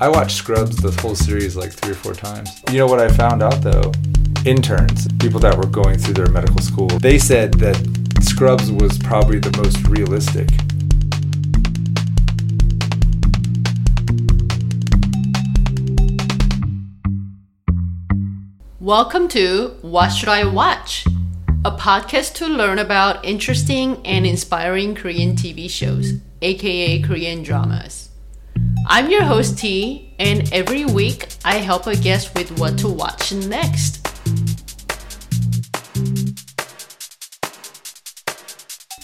[0.00, 2.50] I watched Scrubs the whole series like three or four times.
[2.68, 3.92] You know what I found out though?
[4.44, 7.76] Interns, people that were going through their medical school, they said that
[8.20, 10.48] Scrubs was probably the most realistic.
[18.80, 21.06] Welcome to What Should I Watch?
[21.64, 28.03] A podcast to learn about interesting and inspiring Korean TV shows, aka Korean dramas.
[28.86, 33.32] I'm your host T, and every week I help a guest with what to watch
[33.32, 34.00] next.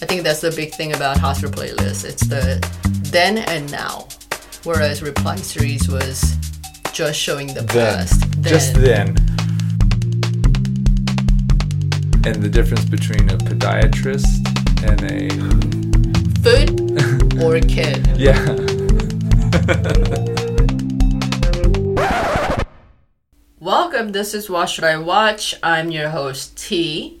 [0.01, 2.05] I think that's the big thing about Hospital Playlist.
[2.05, 2.59] It's the
[3.11, 4.07] then and now,
[4.63, 6.35] whereas Reply series was
[6.93, 8.41] just showing the Then, past.
[8.41, 9.09] just then.
[12.23, 14.27] And the difference between a podiatrist
[14.85, 15.29] and a
[16.43, 18.05] food or a kid.
[18.15, 18.45] yeah.
[23.59, 24.11] Welcome.
[24.13, 25.55] This is What Should I Watch?
[25.61, 27.19] I'm your host T.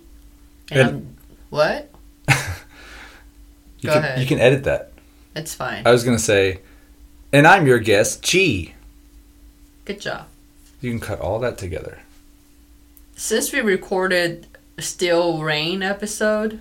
[0.71, 1.17] And, And- I'm,
[1.49, 1.89] what?
[3.79, 4.19] You Go can, ahead.
[4.19, 4.91] You can edit that.
[5.35, 5.87] It's fine.
[5.87, 6.59] I was gonna say,
[7.33, 8.75] and I'm your guest, G.
[9.85, 10.27] Good job.
[10.81, 11.99] You can cut all that together.
[13.15, 14.45] Since we recorded
[14.79, 16.59] Steel Rain episode,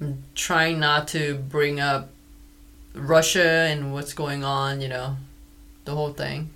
[0.00, 2.10] I'm trying not to bring up
[2.98, 4.80] Russia and what's going on.
[4.80, 5.16] You know,
[5.84, 6.50] the whole thing.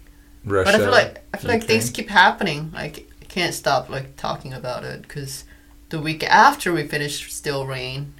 [0.45, 0.73] Russia.
[0.73, 1.81] But I feel like I feel like Ukraine.
[1.81, 2.71] things keep happening.
[2.75, 5.45] Like I can't stop like talking about it because
[5.91, 8.15] the week after we finished Steel Rain,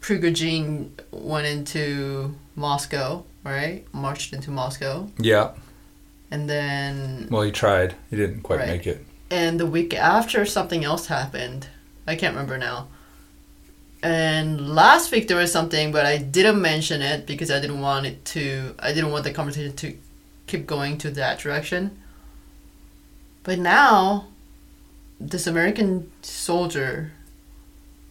[0.00, 3.84] Prigozhin went into Moscow, right?
[3.92, 5.50] Marched into Moscow, Yeah.
[6.30, 7.94] and then Well, he tried.
[8.10, 8.68] He didn't quite Right.
[8.68, 9.04] make it.
[9.30, 11.66] and the week after something else happened.
[12.06, 12.88] I can't remember now.
[14.04, 18.04] And last week there was something, but I didn't mention it because I didn't want
[18.04, 18.74] it to.
[18.78, 19.96] I didn't want the conversation to
[20.46, 22.02] keep going to that direction.
[23.44, 24.26] But now,
[25.18, 27.12] this American soldier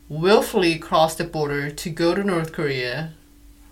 [0.10, 3.14] willfully crossed the border to go to North Korea.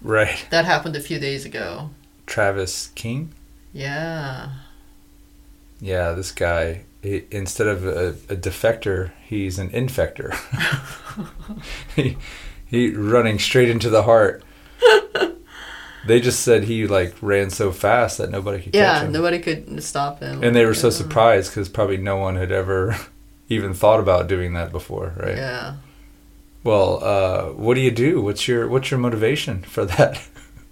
[0.04, 0.46] Right.
[0.52, 1.90] That happened a few days ago.
[2.28, 3.34] Travis King.
[3.74, 4.50] Yeah.
[5.80, 6.84] Yeah, this guy.
[7.04, 10.36] Instead of a, a defector, he's an infector.
[11.96, 12.18] he
[12.68, 14.44] he running straight into the heart.
[16.06, 19.84] they just said he like ran so fast that nobody could catch Yeah, nobody could
[19.84, 20.44] stop him.
[20.44, 22.96] and they were so surprised because probably no one had ever
[23.50, 25.36] even thought about doing that before, right?
[25.36, 25.76] Yeah.
[26.64, 28.22] Well, uh, what do you do?
[28.22, 30.22] What's your what's your motivation for that?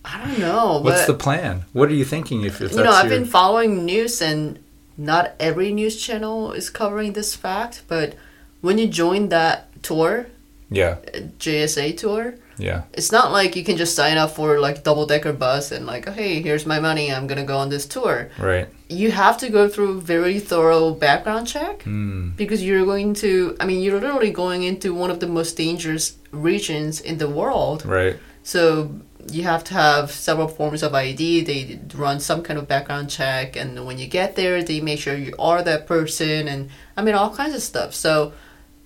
[0.06, 0.80] I don't know.
[0.82, 1.66] What's the plan?
[1.74, 4.60] What are you thinking if, if you know, I've your been following news, and
[5.00, 7.84] not every news channel is covering this fact.
[7.88, 8.16] But
[8.62, 10.28] when you join that tour,
[10.70, 10.98] yeah
[11.40, 15.34] JSA tour, yeah it's not like you can just sign up for like double decker
[15.34, 18.30] bus and like, hey, here's my money, I'm gonna go on this tour.
[18.38, 23.56] right You have to go through very thorough background check mm, because you're going to.
[23.62, 27.86] I mean, you're literally going into one of the most dangerous regions in the world.
[27.86, 28.92] right So
[29.32, 31.42] you have to have several forms of ID.
[31.42, 35.16] They run some kind of background check, and when you get there, they make sure
[35.16, 37.94] you are that person, and I mean all kinds of stuff.
[37.94, 38.34] So,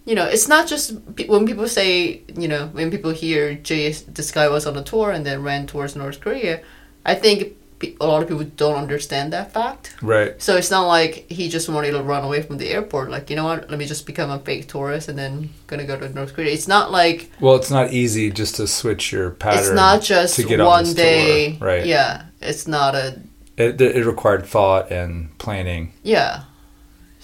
[0.05, 0.93] you know, it's not just
[1.27, 5.11] when people say, you know, when people hear Jay, this guy was on a tour
[5.11, 6.61] and then ran towards North Korea.
[7.05, 7.57] I think
[7.99, 9.95] a lot of people don't understand that fact.
[10.01, 13.09] right So it's not like he just wanted to run away from the airport.
[13.09, 13.69] Like, you know what?
[13.69, 16.51] Let me just become a fake tourist and then gonna go to North Korea.
[16.51, 20.35] It's not like well it's not easy just to switch your pattern it's not just
[20.35, 21.57] to get on one this day.
[21.57, 22.25] tour, right Yeah.
[22.41, 23.19] It's not a
[23.57, 26.43] it, it required thought and planning yeah.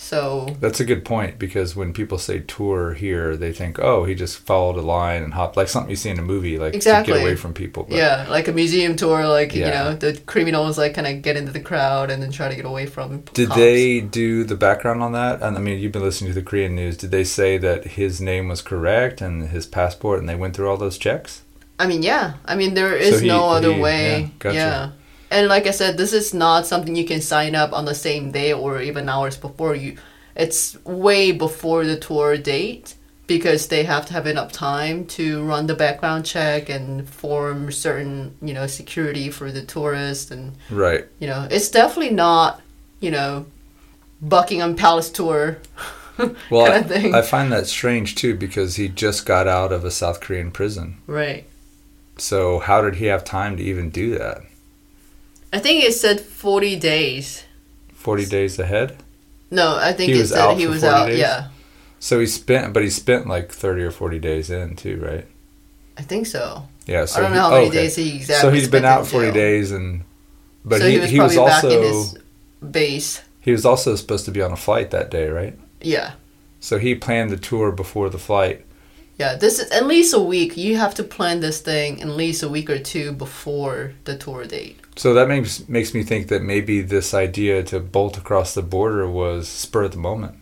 [0.01, 4.15] So that's a good point because when people say tour here they think oh he
[4.15, 6.77] just followed a line and hopped like something you see in a movie like to
[6.77, 7.13] Exactly.
[7.15, 10.77] get away from people but yeah, like a museum tour, like you know, the criminals
[10.77, 13.21] like kind of get into the crowd and then try to get away from.
[13.33, 13.59] Did cops.
[13.59, 15.41] they do the background on that?
[15.41, 16.95] And I mean, you've been listening to the Korean news.
[16.97, 20.69] Did they say that his name was correct and his passport, and they went through
[20.69, 21.41] all those checks?
[21.77, 22.33] I mean, yeah.
[22.45, 24.21] I mean, there is he- no other he- way.
[24.21, 24.55] yeah, gotcha.
[24.55, 24.89] Yeah.
[25.31, 28.31] And like I said, this is not something you can sign up on the same
[28.31, 29.97] day or even hours before you.
[30.35, 32.95] It's way before the tour date
[33.27, 38.35] because they have to have enough time to run the background check and form certain,
[38.41, 41.05] you know, security for the tourist and Right.
[41.19, 42.61] you know, it's definitely not,
[42.99, 43.45] you know,
[44.21, 45.57] Buckingham Palace tour.
[46.49, 47.15] Well, Kinda thing.
[47.15, 50.51] I, I find that strange too because he just got out of a South Korean
[50.51, 50.97] prison.
[51.07, 51.45] Right.
[52.17, 54.41] So how did he have time to even do that?
[55.51, 57.43] I think it said 40 days.
[57.93, 58.95] Forty days ahead.
[59.51, 61.07] No, I think He it said he was out.
[61.07, 61.19] days?
[61.19, 61.49] Yeah.
[61.99, 65.25] So he spent, but he spent like thirty or forty days in too, right?
[65.97, 66.65] I think so.
[66.85, 67.03] Yeah.
[67.05, 67.77] So I don't he- know how many oh, okay.
[67.81, 69.33] days he exactly So he's been out forty jail.
[69.33, 70.03] days and
[70.63, 72.17] But so he, he was he was also in his
[72.71, 73.21] base.
[73.41, 75.59] he was also supposed to be on a flight that day, right?
[75.81, 76.13] Yeah.
[76.61, 78.65] So he planned the tour before the flight.
[79.19, 80.55] Yeah, this is at least a week.
[80.55, 84.45] You have to plan this thing at least a week or two before the tour
[84.45, 84.79] date.
[84.95, 89.09] So that makes makes me think that maybe this idea to bolt across the border
[89.09, 90.37] was spur of the moment.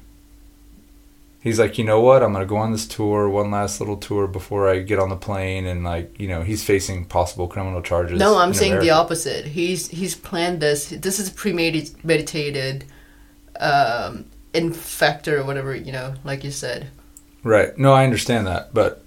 [1.41, 2.21] He's like, you know what?
[2.21, 5.15] I'm gonna go on this tour, one last little tour before I get on the
[5.15, 8.19] plane, and like, you know, he's facing possible criminal charges.
[8.19, 9.45] No, I'm in saying the opposite.
[9.45, 10.89] He's he's planned this.
[10.89, 12.85] This is premeditated
[13.59, 16.91] um, infector or whatever you know, like you said.
[17.47, 17.77] Right.
[17.77, 19.01] No, I understand that, but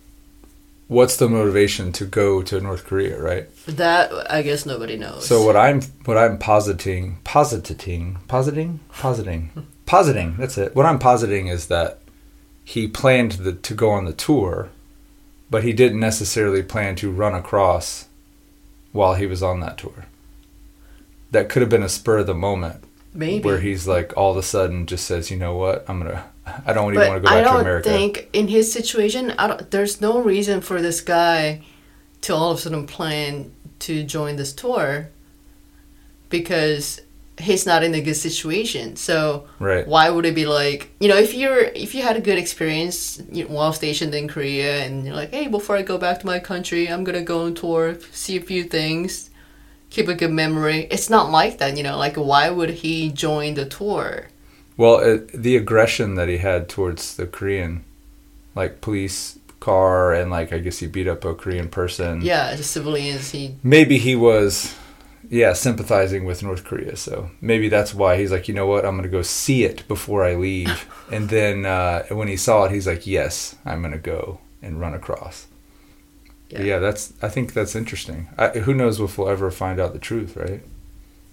[0.88, 3.54] what's the motivation to go to North Korea, right?
[3.66, 5.26] That I guess nobody knows.
[5.26, 9.50] So what I'm what I'm positing, positing, positing, positing,
[9.86, 10.36] positing.
[10.38, 10.74] That's it.
[10.74, 12.00] What I'm positing is that
[12.64, 14.70] he planned the, to go on the tour,
[15.50, 18.08] but he didn't necessarily plan to run across
[18.92, 20.06] while he was on that tour.
[21.30, 22.82] That could have been a spur of the moment
[23.12, 23.44] maybe.
[23.44, 26.24] where he's like all of a sudden just says, you know what, I'm gonna,
[26.66, 27.88] I don't even want to go I back to don't America.
[27.88, 31.62] think in his situation, I don't, there's no reason for this guy
[32.22, 35.08] to all of a sudden plan to join this tour
[36.28, 37.00] because
[37.40, 38.96] he's not in a good situation.
[38.96, 39.86] So right.
[39.86, 43.22] why would it be like you know if you're if you had a good experience
[43.32, 46.26] you know, while stationed in Korea and you're like hey before I go back to
[46.26, 49.30] my country I'm gonna go on tour see a few things
[49.88, 53.54] keep a good memory it's not like that you know like why would he join
[53.54, 54.28] the tour
[54.80, 57.84] Well, uh, the aggression that he had towards the Korean,
[58.54, 62.22] like police car, and like I guess he beat up a Korean person.
[62.22, 64.74] yeah the civilians he Maybe he was,
[65.28, 66.96] yeah, sympathizing with North Korea.
[66.96, 70.24] So maybe that's why he's like, you know what, I'm gonna go see it before
[70.24, 70.88] I leave.
[71.12, 74.94] and then uh, when he saw it, he's like, yes, I'm gonna go and run
[74.94, 75.46] across.
[76.48, 76.62] Yeah.
[76.62, 77.12] yeah, that's.
[77.20, 78.28] I think that's interesting.
[78.38, 80.62] I, who knows if we'll ever find out the truth, right?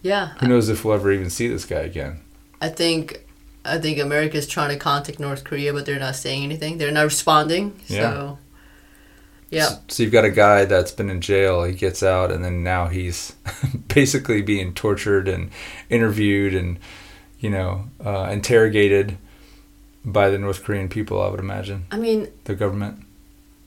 [0.01, 2.19] yeah Who knows if we'll ever even see this guy again?
[2.59, 3.23] I think
[3.67, 6.91] I think America is trying to contact North Korea but they're not saying anything they're
[6.91, 8.37] not responding so
[9.49, 11.63] yeah So, so you've got a guy that's been in jail.
[11.63, 13.33] He gets out, and then now he's
[13.87, 15.51] basically being tortured and
[15.89, 16.79] interviewed and
[17.39, 19.17] you know uh, interrogated
[20.03, 21.21] by the North Korean people.
[21.21, 23.05] I would imagine I mean the government.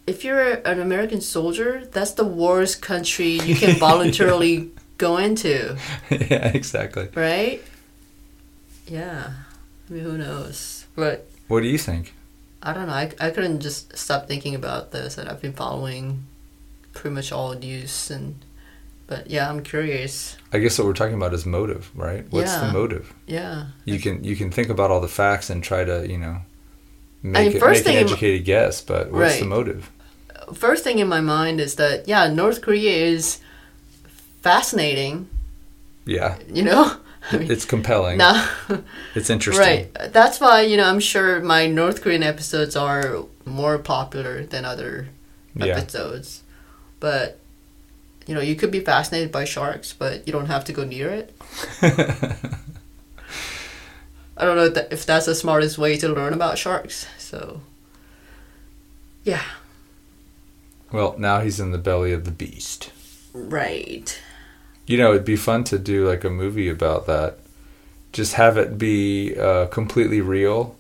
[0.07, 5.79] if you're an American soldier, that's the worst country you can voluntarily go into,
[6.11, 7.09] yeah, exactly.
[7.15, 7.63] right?
[8.87, 9.33] Yeah.
[9.91, 10.87] I mean, who knows?
[10.95, 12.15] But What do you think?
[12.63, 12.93] I don't know.
[12.93, 16.25] I, I couldn't just stop thinking about this, and I've been following
[16.93, 18.11] pretty much all news.
[18.11, 18.37] And
[19.07, 20.37] but yeah, I'm curious.
[20.53, 22.25] I guess what we're talking about is motive, right?
[22.31, 23.13] What's the motive?
[23.27, 23.67] Yeah.
[23.85, 26.43] You can you can think about all the facts and try to you know
[27.23, 29.49] mean, make, it, make an thing in- educated guess, but what's the Right.
[29.49, 29.91] motive?
[30.55, 33.41] First thing in my mind is that yeah, North Korea is
[34.43, 35.29] fascinating.
[36.05, 36.97] Yeah, You know.
[37.33, 38.19] I mean, it's compelling.
[38.19, 38.47] nah.
[39.15, 39.65] It's interesting.
[39.99, 40.13] Right.
[40.13, 45.09] That's why, you know, I'm sure my North Korean episodes are more popular than other
[45.55, 45.77] Yeah.
[45.79, 46.43] episodes.
[47.01, 47.39] But,
[48.27, 51.09] you know, you could be fascinated by sharks, but you don't have to go near
[51.11, 51.35] it.
[54.37, 57.07] I don't know if that's the smartest way to learn about sharks.
[57.19, 57.61] So,
[59.25, 59.43] yeah.
[60.93, 62.91] well, now he's in the belly of the beast.
[63.35, 64.19] Right.
[64.91, 67.39] You know, it'd be fun to do like a movie about that.
[68.13, 70.75] Just have it be uh, completely real,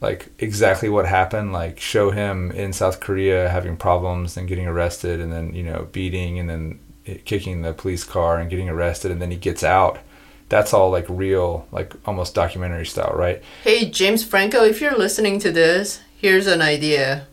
[0.00, 1.52] like exactly what happened.
[1.52, 5.86] Like show him in South Korea having problems and getting arrested, and then you know
[5.92, 6.80] beating and then
[7.24, 10.00] kicking the police car and getting arrested, and then he gets out.
[10.48, 13.40] That's all like real, like almost documentary style, right?
[13.62, 17.28] Hey, James Franco, if you're listening to this, here's an idea.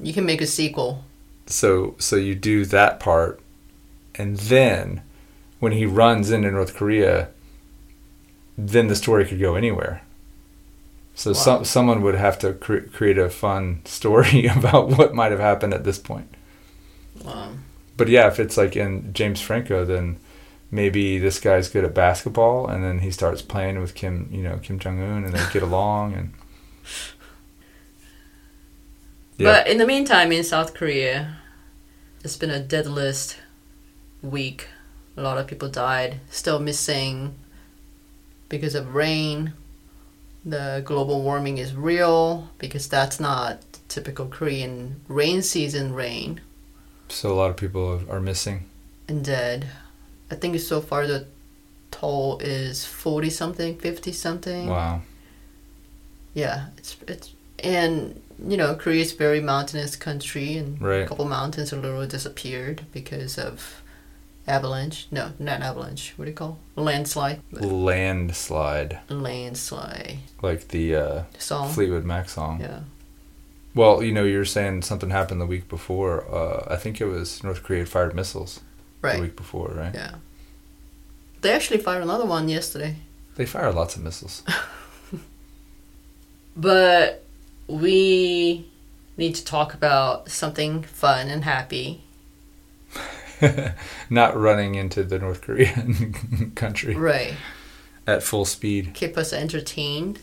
[0.00, 1.04] You can make a sequel.
[1.46, 3.40] So so you do that part,
[4.16, 5.02] and then
[5.60, 7.28] when he runs into North Korea,
[8.56, 10.02] then the story could go anywhere.
[11.14, 11.34] So Wow.
[11.34, 15.74] some someone would have to cre- create a fun story about what might have happened
[15.74, 16.28] at this point.
[17.24, 17.52] Wow.
[17.96, 20.18] But yeah, if it's like in James Franco, then
[20.70, 24.58] maybe this guy's good at basketball, and then he starts playing with Kim, you know,
[24.62, 26.32] Kim Jong Un, and they get along, and
[29.36, 31.38] yeah, But in the meantime, in South Korea,
[32.24, 33.38] it's been a dead list
[34.24, 34.68] week.
[35.16, 37.34] A lot of people died, still missing
[38.48, 39.52] because of rain.
[40.44, 46.40] The global warming is real because that's not typical Korean rain season rain
[47.08, 48.64] so a lot of people are missing.
[49.08, 49.66] and dead.
[50.30, 51.26] I think so far the
[51.90, 54.66] toll is 40 something, 50 something.
[54.68, 55.02] Wow.
[56.34, 61.02] Yeah, it's it's and you know Korea's very mountainous country, and Right.
[61.04, 63.82] a couple mountains a little disappeared because of
[64.46, 65.06] avalanche.
[65.10, 66.12] No, not avalanche.
[66.16, 67.40] What do you call landslide?
[67.52, 71.70] Landslide, Landslide like the uh, song.
[71.70, 72.60] Fleetwood Mac song.
[72.60, 72.80] Yeah.
[73.74, 76.24] Well, you know, you were saying something happened the week before.
[76.32, 78.60] Uh, I think it was North Korea fired missiles
[79.02, 79.16] Right.
[79.16, 79.92] the week before, right?
[79.94, 80.14] Yeah.
[81.40, 82.96] They actually fired another one yesterday.
[83.36, 84.42] They fire lots of missiles.
[86.56, 87.24] But
[87.66, 88.66] we
[89.16, 92.02] need to talk about something fun and happy.
[94.10, 97.34] Not running into the North Korean country Right.
[98.06, 98.92] at full speed.
[98.94, 100.20] Keep us entertained.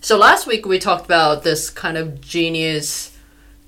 [0.00, 3.16] So last week we talked about this kind of genius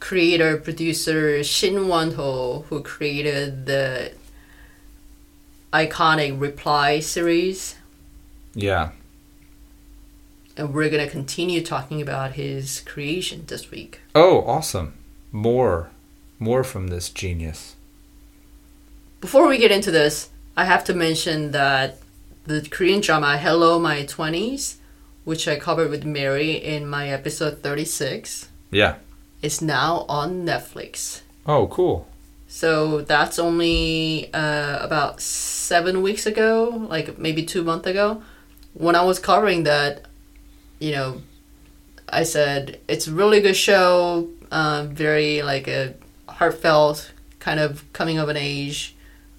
[0.01, 4.13] creator producer Shin Won-ho who created the
[5.73, 7.77] iconic Reply series
[8.55, 8.91] Yeah.
[10.57, 14.01] and we're going to continue talking about his creation this week.
[14.15, 14.95] Oh, awesome.
[15.33, 15.91] More.
[16.39, 17.77] More from this genius.
[19.21, 21.99] Before we get into this, I have to mention that
[22.45, 24.77] the Korean drama Hello My 20s,
[25.25, 28.97] which I covered with Mary in my episode 36, Yeah.
[29.43, 31.23] is now on Netflix.
[31.47, 32.07] Oh, cool.
[32.49, 38.23] So that's only uh, about seven weeks ago, like maybe two months ago.
[38.75, 40.05] When I was covering that,
[40.79, 41.23] you know,
[42.09, 45.95] I said it's a really good show, uh, very like a
[46.39, 48.95] heartfelt kind of coming of an age,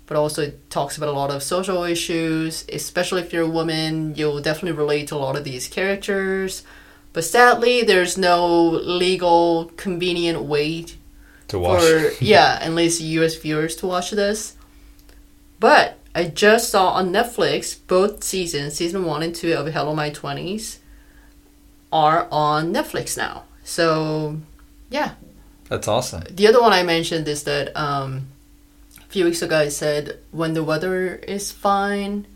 [0.06, 2.66] but also it talks about a lot of social issues.
[2.72, 6.64] Especially if you're a woman, you'll definitely relate to a lot of these characters.
[7.14, 10.86] But sadly, there's no legal convenient way
[11.48, 11.82] To watch.
[11.82, 14.56] for yeah, at least US viewers to watch this.
[15.60, 20.10] But I just saw on Netflix both seasons, season one and two of Hello My
[20.10, 20.80] Twenties,
[21.92, 23.44] are on Netflix now.
[23.64, 24.38] So
[24.90, 25.12] yeah,
[25.70, 26.24] That's awesome.
[26.30, 28.28] the other one I mentioned is that um,
[29.00, 32.28] a few weeks ago I said when the weather is fine,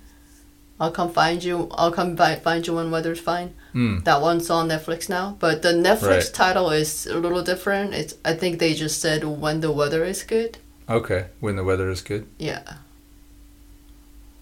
[0.79, 1.67] I'll come find you.
[1.71, 3.53] I'll come by, find you when weather's fine.
[3.75, 4.03] Mm.
[4.05, 6.33] That one's on Netflix now, but the Netflix Right.
[6.33, 7.93] title is a little different.
[7.93, 10.57] It's I think they just said when the weather is good.
[10.89, 11.27] Okay.
[11.39, 12.25] When the weather is good.
[12.39, 12.63] Yeah.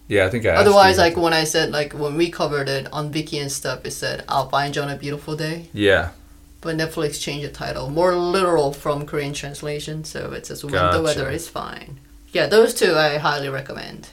[0.06, 2.90] Yeah, I think I asked Otherwise, like when I said like when we covered it
[2.92, 5.68] on Viki and stuff, it said I'll find you on a beautiful day.
[5.74, 6.10] Yeah.
[6.60, 11.02] But Netflix changed the title, more literal from Korean translation, so it says when the
[11.02, 12.00] weather is fine.
[12.32, 14.08] Yeah, those two I highly recommend.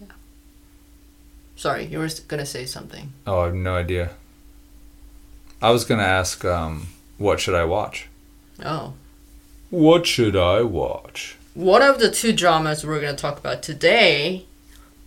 [0.00, 0.08] Yeah.
[1.56, 3.12] Sorry, you were gonna say something.
[3.26, 4.10] Oh, I have no idea.
[5.62, 8.08] I was gonna ask, um, what should I watch?
[8.64, 8.94] Oh.
[9.70, 11.36] What should I watch?
[11.54, 14.46] One of the two dramas we're going to talk about today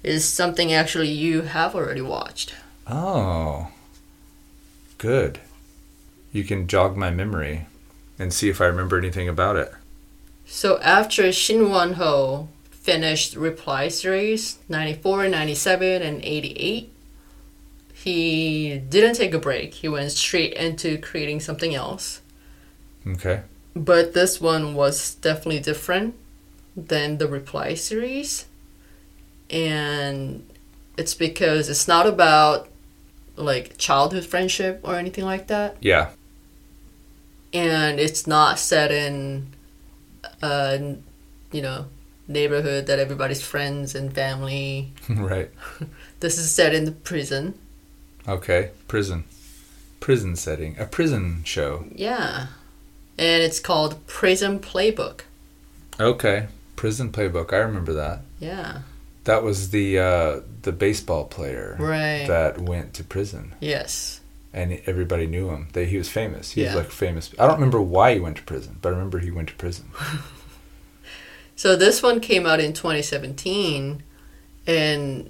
[0.03, 2.53] is something actually you have already watched.
[2.85, 3.69] Oh,
[4.97, 5.39] good.
[6.31, 7.67] You can jog my memory
[8.17, 9.73] and see if I remember anything about it.
[10.45, 16.91] So after Shin Won Ho finished Reply series 94, 97, and 88,
[17.93, 19.75] he didn't take a break.
[19.75, 22.21] He went straight into creating something else.
[23.05, 23.41] Okay.
[23.75, 26.15] But this one was definitely different
[26.75, 28.45] than the Reply series.
[29.49, 30.47] And
[30.97, 32.69] it's because it's not about
[33.35, 35.77] like childhood friendship or anything like that.
[35.81, 36.09] Yeah.
[37.53, 39.47] And it's not set in
[40.41, 40.95] a,
[41.51, 41.85] you know,
[42.27, 44.93] neighborhood that everybody's friends and family.
[45.09, 45.49] right.
[46.21, 47.57] This is set in the prison.
[48.27, 48.69] Okay.
[48.87, 49.23] Prison.
[49.99, 50.77] Prison setting.
[50.77, 51.85] A prison show.
[51.95, 52.45] Yeah.
[53.17, 55.21] And it's called Prison Playbook.
[55.99, 56.45] Okay.
[56.75, 57.53] Prison playbook.
[57.53, 58.21] I remember that.
[58.39, 58.81] Yeah.
[59.23, 62.27] That was the uh, the baseball player Right.
[62.27, 64.20] that went to prison, Yes.
[64.53, 65.67] And everybody knew him.
[65.73, 66.51] They, he was famous.
[66.51, 66.75] He Yeah.
[66.75, 67.31] was like famous.
[67.39, 69.85] I don't remember why he went to prison, but I remember he went to prison.
[71.55, 74.01] So this one came out in 2017,
[74.65, 75.29] and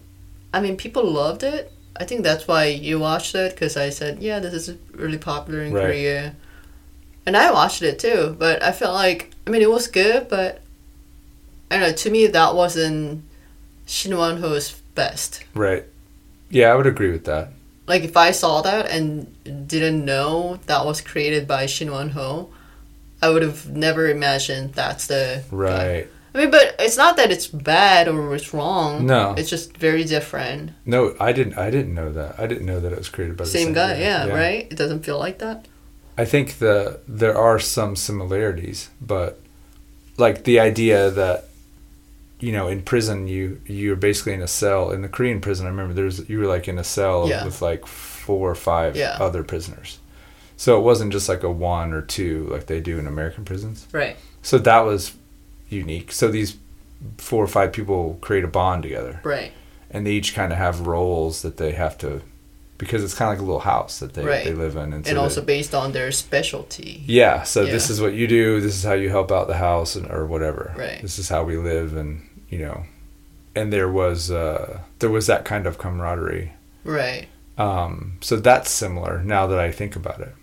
[0.54, 1.74] I mean, people loved it.
[2.00, 5.62] I think that's why you watched it because I said, yeah, this is really popular
[5.62, 5.84] in Right.
[5.84, 6.36] Korea.
[7.26, 10.62] And I watched it too, but I felt like, I mean, it was good, but
[11.70, 13.24] I don't know, to me, that wasn't
[13.86, 15.44] Shin Won Ho's best.
[15.54, 15.84] Right.
[16.50, 17.50] Yeah, I would agree with that.
[17.92, 19.28] Like, if I saw that and
[19.68, 22.50] didn't know that was created by Shin Won Ho,
[23.22, 25.56] I would have never imagined that's the guy.
[25.56, 26.08] Right.
[26.34, 29.06] I mean, but it's not that it's bad or it's wrong.
[29.06, 29.36] No.
[29.38, 30.72] It's just very different.
[30.86, 31.58] No, I didn't.
[31.58, 32.40] I didn't know that.
[32.40, 34.72] I didn't know that it was created by the Same guy, yeah, right?
[34.72, 35.68] It doesn't feel like that.
[36.18, 39.38] I think the there are some similarities, but
[40.18, 41.50] like the idea that
[42.42, 45.66] you know in prison you you're basically in a cell in the Korean prison.
[45.66, 47.46] I remember there's you were like in a cell Yeah.
[47.46, 49.16] with like four or five Yeah.
[49.20, 50.00] other prisoners.
[50.58, 53.88] So it wasn't just like a one or two like they do in American prisons.
[53.94, 54.18] Right.
[54.42, 55.14] So that was
[55.70, 56.12] unique.
[56.12, 56.58] So these
[57.18, 59.52] four or five people create a bond together, Right.
[59.90, 62.22] and they each kind of have roles that they have to,
[62.78, 64.44] because it's kind of like a little house that they Right.
[64.46, 67.04] they live in, and, so And they- also based on their specialty.
[67.08, 67.42] yeah.
[67.44, 68.62] So this is what you do.
[68.62, 70.74] This is how you help out the house, and or whatever.
[70.78, 71.02] Right.
[71.02, 72.84] This is how we live, and you know,
[73.56, 76.54] and there was uh, there was that kind of camaraderie.
[76.84, 77.26] Right.
[77.58, 80.34] Um, so that's similar now that I think about it.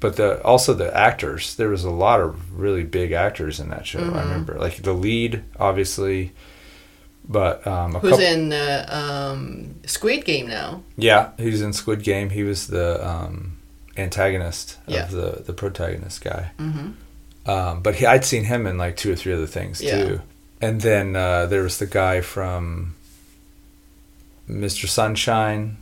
[0.00, 3.86] But the also the actors, there was a lot of really big actors in that
[3.86, 3.98] show.
[4.00, 4.22] I Mhm.
[4.24, 6.32] remember, like the lead, obviously,
[7.28, 8.86] but um, a Who's couple, in uh,
[9.34, 10.82] um, Squid Game now?
[10.96, 12.30] yeah, he's in Squid Game.
[12.30, 13.58] He was the um,
[13.96, 15.04] antagonist Yeah.
[15.04, 16.52] of the the protagonist guy.
[16.58, 17.50] Mm-hmm.
[17.50, 20.04] Um, but he, I'd seen him in like two or three other things Yeah.
[20.04, 20.20] too.
[20.60, 22.94] And then uh, there was the guy from
[24.48, 24.88] Mr.
[24.88, 25.76] Sunshine,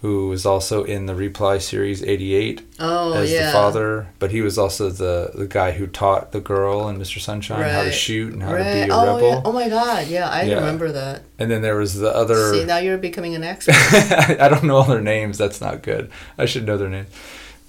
[0.00, 3.46] who was also in the Reply series '88 Oh as yeah.
[3.46, 4.08] the father.
[4.18, 7.20] But he was also the the guy who taught the girl and Mr.
[7.20, 9.28] Sunshine how to shoot and how to be a oh, rebel.
[9.28, 9.42] Yeah.
[9.44, 10.06] Oh my God!
[10.08, 10.54] Yeah, I Yeah.
[10.54, 11.22] remember that.
[11.38, 12.54] And then there was the other.
[12.54, 13.74] See, now you're becoming an expert.
[14.40, 15.36] I don't know all their names.
[15.36, 16.10] That's not good.
[16.38, 17.08] I should know their names.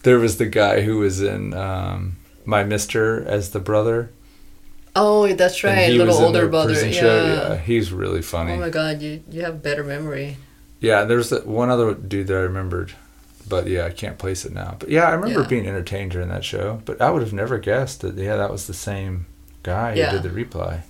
[0.04, 4.12] There was the guy who was in um, My Mister as the brother.
[4.96, 5.90] Oh, that's and right.
[5.90, 6.74] he Little was older the brother.
[6.88, 7.02] Yeah.
[7.02, 8.54] Yeah, he's really funny.
[8.54, 9.02] Oh my God!
[9.02, 10.38] You you have better memory.
[10.80, 12.94] Yeah, there's one other dude that I remembered,
[13.48, 14.76] but yeah, I can't place it now.
[14.80, 15.48] But yeah, I remember Yeah.
[15.48, 16.82] being entertained during that show.
[16.86, 18.16] But I would have never guessed that.
[18.16, 19.28] Yeah, that was the same
[19.64, 20.10] guy Yeah.
[20.10, 20.84] who did the reply.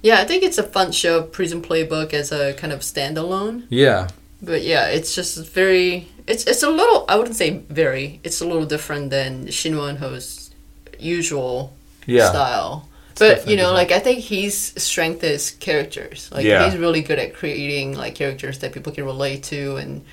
[0.00, 3.64] Yeah, I think it's a fun show, Prison Playbook, as a kind of standalone.
[3.70, 4.08] Yeah,
[4.42, 6.08] But yeah, it's just very.
[6.26, 7.04] It's it's a little.
[7.08, 8.20] I wouldn't say very.
[8.24, 10.50] It's a little different than Shin Won Ho's
[10.98, 11.74] usual
[12.06, 12.88] yeah, style.
[13.18, 13.74] But you know, different.
[13.74, 16.28] like I think his strength is characters.
[16.32, 16.64] Like Yeah.
[16.68, 20.04] he's really good at creating like characters that people can relate to and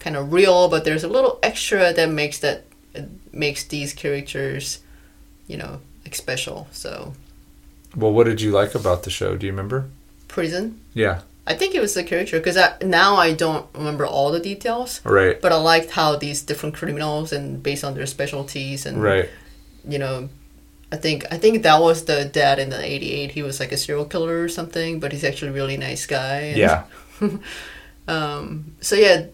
[0.00, 0.68] kind of real.
[0.68, 2.64] But there's a little extra that makes that
[3.32, 4.80] makes these characters,
[5.46, 6.66] you know, like special.
[6.72, 7.14] So
[7.96, 9.36] Well, what did you like about the show?
[9.36, 9.86] Do you remember?
[10.28, 10.80] prison.
[10.94, 15.00] Yeah, I think it was the character because now I don't remember all the details.
[15.04, 19.28] right, But I liked how these different criminals and based on their specialties and right.
[19.86, 20.30] you know,
[20.92, 23.30] I think I think that was the dad in the '88.
[23.32, 26.36] He was like a serial killer or something, but he's actually a really nice guy.
[26.52, 26.84] and- Yeah,
[28.08, 28.74] Um.
[28.80, 29.26] So yeah,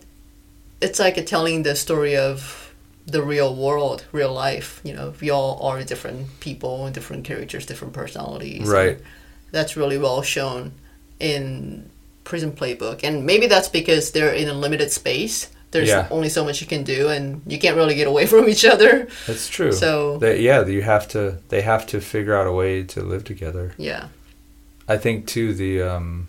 [0.81, 2.73] it's like a telling the story of
[3.07, 4.81] the real world, real life.
[4.85, 8.69] You know, we all are different people and different characters, different personalities.
[8.69, 8.99] right.
[9.51, 10.73] That's really well shown
[11.19, 11.89] in
[12.25, 15.49] Prison Playbook, and maybe that's because they're in a limited space.
[15.71, 16.09] There's Yeah.
[16.11, 19.07] only so much you can do, and you can't really get away from each other.
[19.27, 19.73] That's true.
[19.73, 21.39] So They, yeah, you have to.
[21.49, 23.75] They have to figure out a way to live together.
[23.77, 24.09] yeah,
[24.89, 26.29] I think too the um,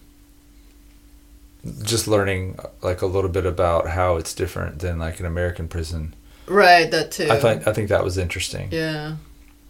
[1.84, 6.14] just learning like a little bit about how it's different than like an American prison.
[6.48, 6.90] right.
[6.92, 7.28] That too.
[7.30, 8.70] I think I think that was interesting.
[8.72, 9.16] Yeah.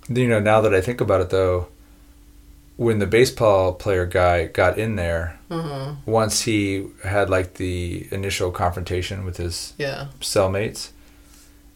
[0.08, 1.68] You know, now that I think about it though,
[2.86, 5.96] when the baseball player guy got in there, Uh-huh.
[6.06, 10.06] once he had like the initial confrontation with his Yeah.
[10.22, 10.90] cellmates,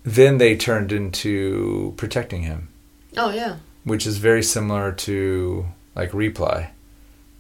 [0.06, 2.70] then they turned into protecting him,
[3.18, 3.56] Oh yeah.
[3.84, 6.70] which is very similar to like Reply.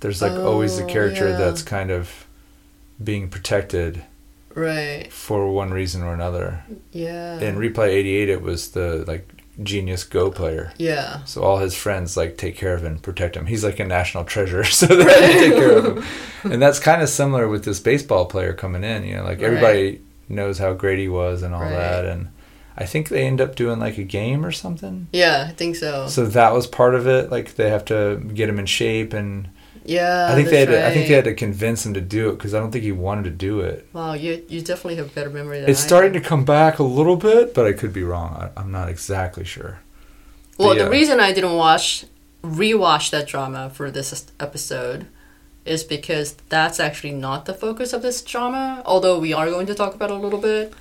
[0.01, 1.37] There's like always a Oh, character yeah.
[1.37, 2.25] that's kind of
[3.01, 4.03] being protected
[4.53, 5.07] Right.
[5.11, 6.63] for one reason or another.
[6.91, 7.39] Yeah.
[7.39, 9.25] In Reply 88, it was the like
[9.61, 10.73] genius Go player.
[10.77, 11.23] yeah.
[11.25, 13.45] So all his friends like take care of him, protect him.
[13.45, 16.51] He's like a national treasure, so they take care of him.
[16.51, 19.03] And that's kind of similar with this baseball player coming in.
[19.03, 21.69] You know, like everybody knows how great he was and all Right.
[21.71, 22.05] that.
[22.05, 22.29] And
[22.75, 25.07] I think they end up doing like a game or something.
[25.13, 26.07] Yeah, I think so.
[26.07, 27.29] So that was part of it.
[27.29, 29.49] Like they have to get him in shape, and
[29.85, 30.27] yeah.
[30.31, 32.29] I think they had that's to, I think they had to convince him to do
[32.29, 33.87] it because I don't think he wanted to do it.
[33.93, 36.19] Wow, you you definitely have better memory than It's I starting do.
[36.19, 38.35] to come back a little bit, but I could be wrong.
[38.55, 39.79] I, I'm not exactly sure.
[40.57, 40.83] Well, yeah.
[40.85, 42.05] the reason I didn't watch
[42.43, 45.07] rewatch that drama for this episode
[45.65, 48.81] is because that's actually not the focus of this drama.
[48.85, 50.73] Although we are going to talk about it a little bit.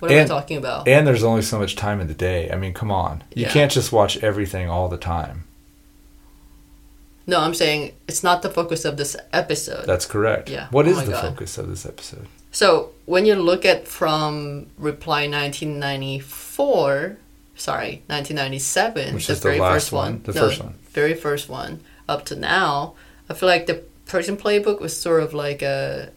[0.00, 0.86] What am And- I talking about?
[0.88, 2.50] And there's only so much time in the day.
[2.50, 3.22] I mean, come on.
[3.34, 3.52] You Yeah.
[3.52, 5.44] can't just watch everything all the time.
[7.26, 9.84] No, I'm saying it's not the focus of this episode.
[9.86, 10.48] That's correct.
[10.48, 10.68] Yeah.
[10.70, 11.22] What Oh is the God.
[11.22, 12.26] focus of this episode?
[12.52, 17.16] So when you look at from Reply 1994,
[17.56, 20.74] sorry, 1997, Which the is the very last first one, one, the no, first one.
[20.92, 22.94] very first one, up to now,
[23.28, 26.10] I feel like the Prison Playbook was sort of like a,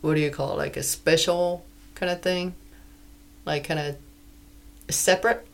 [0.00, 2.54] what do you call it, like a special kind of thing,
[3.46, 3.96] like kind of
[4.94, 5.46] separate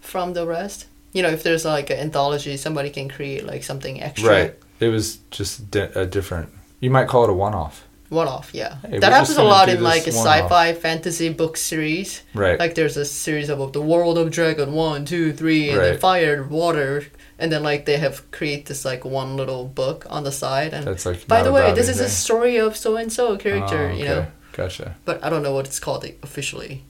[0.00, 0.86] from the rest.
[1.16, 4.30] You know, if there's like an anthology, somebody can create like something extra.
[4.30, 4.54] Right.
[4.80, 6.48] It was just di- a different.
[6.80, 7.76] You might call it a one-off.
[8.08, 8.76] One off, yeah.
[8.88, 10.26] Hey, that happens a lot in like a one-off.
[10.42, 12.22] sci-fi fantasy book series.
[12.34, 12.58] Right.
[12.62, 16.00] Like there's a series of the World of Dragon one, two, three, and then Right.
[16.00, 17.04] Fire, Water,
[17.38, 20.84] and then like they have create this like one little book on the side and
[20.86, 21.26] That's like.
[21.26, 24.04] by the way about this is a story of so and so character Oh, you
[24.04, 24.26] know.
[24.52, 24.94] Gotcha.
[25.04, 26.84] but I don't know what it's called officially.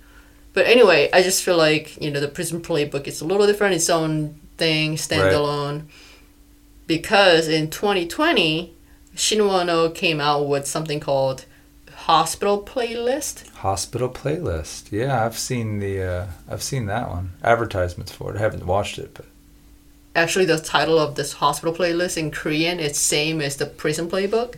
[0.56, 3.74] But anyway, I just feel like you know the prison playbook is a little different,
[3.74, 5.80] its own thing, standalone.
[5.80, 5.90] Right.
[6.86, 8.72] Because in 2020,
[9.14, 11.44] Shin Won-ho came out with something called
[11.92, 13.46] hospital playlist.
[13.56, 14.90] Hospital playlist.
[14.90, 17.32] Yeah, I've seen the uh, I've seen that one.
[17.44, 18.38] Advertisements for it.
[18.38, 19.26] I haven't watched it, but
[20.14, 24.54] actually, the title of this hospital playlist in Korean is same as the prison playbook.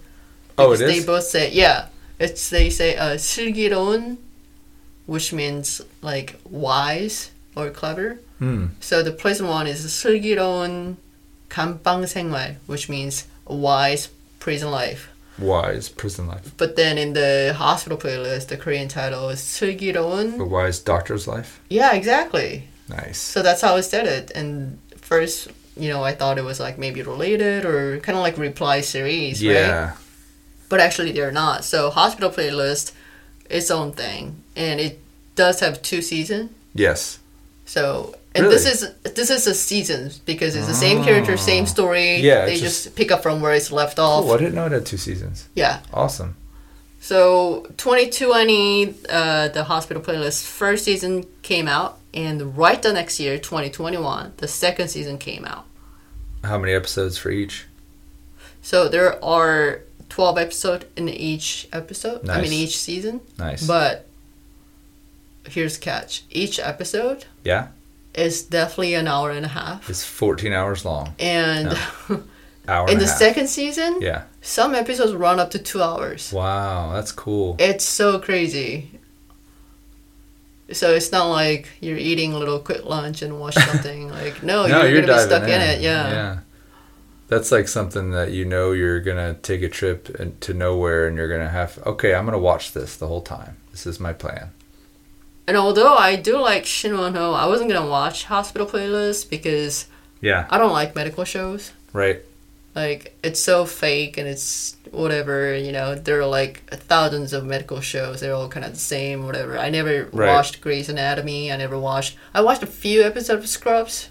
[0.59, 1.01] Oh, it is.
[1.01, 1.89] They both say yeah.
[2.21, 4.19] It's they say uh, 슬기로운
[5.08, 8.20] which means like wise or clever.
[8.39, 8.68] hmm.
[8.80, 10.98] So the prison one is 슬기로운
[11.50, 15.10] 감방 생활, which means a wise prison life.
[15.39, 16.52] Wise prison life.
[16.58, 20.48] But then in the hospital playlist, the Korean title is A 슬기로운.
[20.50, 21.60] wise doctor's life.
[21.70, 22.68] Yeah, exactly.
[22.89, 23.18] Nice.
[23.20, 24.32] So that's how I said it.
[24.36, 28.38] And first, you know, I thought it was like maybe related or kind of like
[28.38, 29.54] reply series, right?
[29.54, 29.94] Yeah.
[30.70, 31.63] But actually, they're not.
[31.66, 32.92] So hospital playlist,
[33.49, 35.01] its own thing, and it
[35.35, 36.51] does have two seasons.
[36.75, 37.19] Yes.
[37.65, 42.17] So and this is this is a season because it's the same character, same story.
[42.17, 44.25] Yeah, they just, just- pick up from where it's left off.
[44.25, 45.49] Oh, I didn't know it had two seasons.
[45.55, 45.81] Yeah.
[45.93, 46.37] Awesome.
[47.01, 53.39] So 2020, uh, the hospital playlist first season came out, and right the next year,
[53.39, 55.65] 2021, the second season came out.
[56.45, 57.67] How many episodes for each?
[58.63, 62.29] So there are 12 episodes in each episode.
[62.29, 63.21] I mean each season.
[63.38, 63.66] Nice.
[63.66, 64.07] But
[65.49, 67.68] here's the catch: each episode yeah.
[68.14, 71.14] is definitely an hour and a half, It's 14 hours long.
[71.18, 71.68] and
[72.68, 73.18] Hour in and the a half.
[73.18, 74.25] second season, Yeah.
[74.42, 76.33] some episodes run up to two hours.
[76.33, 77.57] Wow, that's cool.
[77.59, 78.90] It's so crazy.
[80.71, 84.11] So it's not like you're eating a little quick lunch and watch something.
[84.11, 85.49] like no, no, you're, you're, gonna be stuck in.
[85.49, 85.61] in.
[85.62, 85.81] it.
[85.81, 86.11] Yeah.
[86.11, 86.38] Yeah.
[87.29, 91.17] That's like something that you know you're gonna take a trip and- to nowhere, and
[91.17, 91.79] you're gonna have.
[91.87, 93.57] Okay, I'm gonna watch this the whole time.
[93.71, 94.51] This is my plan.
[95.47, 99.87] And although I do like Shinwon-ho, I wasn't gonna watch Hospital Playlist because
[100.21, 100.47] Yeah.
[100.51, 101.73] I don't like medical shows.
[101.93, 102.23] Right.
[102.75, 105.55] Like it's so fake and it's whatever.
[105.55, 108.21] You know, there are like thousands of medical shows.
[108.21, 109.25] They're all kind of the same.
[109.27, 109.59] Whatever.
[109.59, 110.29] I never Right.
[110.29, 111.51] watched Grey's Anatomy.
[111.53, 112.17] I never watched.
[112.35, 114.09] I watched a few episodes of Scrubs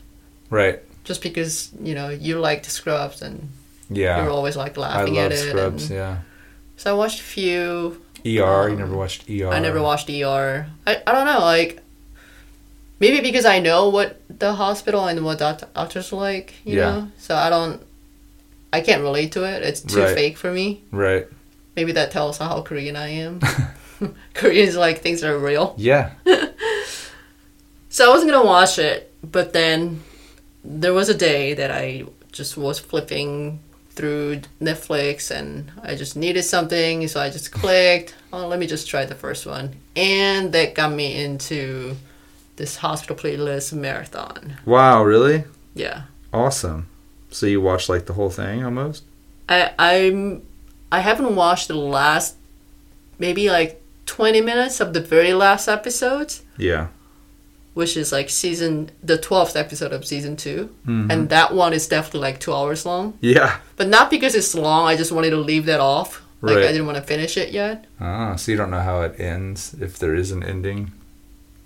[0.50, 0.82] Right.
[1.08, 3.50] Just because you know you liked Scrubs and
[3.90, 4.18] Yeah.
[4.20, 5.38] you were always like I laughing love at it.
[5.50, 5.90] Scrubs.
[5.90, 6.18] Yeah.
[6.76, 8.02] So I watched a few.
[8.26, 8.28] ER.
[8.30, 9.48] you Um, never watched ER.
[9.50, 10.68] I never watched ER.
[10.86, 11.82] I, I don't know, like
[13.00, 16.90] maybe because I know what the hospital and what doc- doctors are like, you Yeah.
[16.92, 17.12] know.
[17.18, 17.82] So I don't.
[18.74, 19.64] I can't relate to it.
[19.64, 20.14] It's too Right.
[20.16, 20.82] fake for me.
[20.92, 21.26] Right.
[21.78, 23.40] Maybe that tells how Korean I am.
[24.34, 25.74] Koreans like things that are real.
[25.78, 26.12] Yeah.
[27.90, 30.02] So I wasn't gonna watch it, but then
[30.70, 33.60] there was a day that I just was flipping
[33.92, 38.14] through Netflix and I just needed something, so I just clicked.
[38.32, 41.96] Oh, let me just try the first one, and that got me into
[42.58, 44.58] this hospital playlist marathon.
[44.66, 45.04] Wow.
[45.04, 45.46] Really?
[45.74, 46.04] Yeah,
[46.34, 46.88] Awesome.
[47.30, 49.04] So you watched like the whole thing almost?
[49.50, 50.44] I I'm
[50.92, 52.36] I haven't watched the last
[53.20, 56.34] maybe like twenty minutes of the very last episode.
[56.58, 56.88] Yeah.
[57.78, 61.12] Which is like season the 12th episode of season 2 Mhm.
[61.12, 63.52] and that one is definitely like two hours long Yeah.
[63.80, 66.10] but not because it's long i just wanted to leave that off
[66.42, 66.56] right.
[66.56, 69.14] like i didn't want to finish it yet Ah, so you don't know how it
[69.20, 70.92] ends if there is an ending.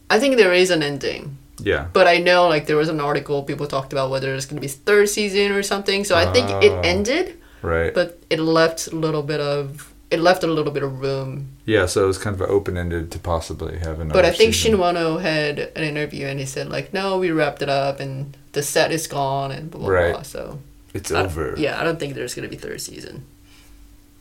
[0.10, 1.38] i think there is an ending
[1.72, 1.86] Yeah.
[1.94, 4.68] but i know like there was an article people talked about whether it's going to
[4.70, 6.82] be third season or something so i think it Oh.
[6.96, 7.26] ended
[7.62, 7.94] Right.
[7.94, 11.86] but it left a little bit of it left a little bit of room yeah.
[11.86, 14.14] So it was kind of open ended to possibly have another.
[14.14, 14.72] but i think season.
[14.72, 18.36] Shin Won-ho had an interview and he said like no we wrapped it up and
[18.52, 20.14] the set is gone and blah blah Right.
[20.14, 20.60] blah so
[20.94, 21.56] it's I- over.
[21.58, 23.24] yeah, I don't think there's gonna be third season.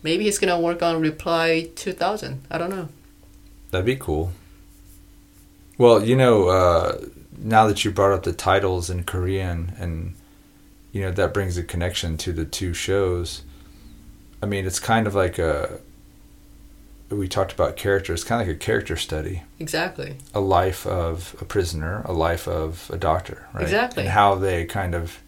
[0.03, 2.43] Maybe he's gonna work on Reply 2000.
[2.51, 2.89] I don't know.
[3.71, 4.33] That'd be cool.
[5.79, 7.01] Well, you know, uh,
[7.39, 10.15] now that you brought up the titles in Korean, and
[10.93, 13.43] you know that brings a connection to the two shows.
[14.43, 15.81] I mean, it's kind of like a.
[17.11, 18.13] We talked about character.
[18.15, 20.17] It's kind of like a character study, Exactly.
[20.33, 23.65] a life of a prisoner, a life of a doctor, right?
[23.65, 24.05] Exactly.
[24.05, 25.19] And how they kind of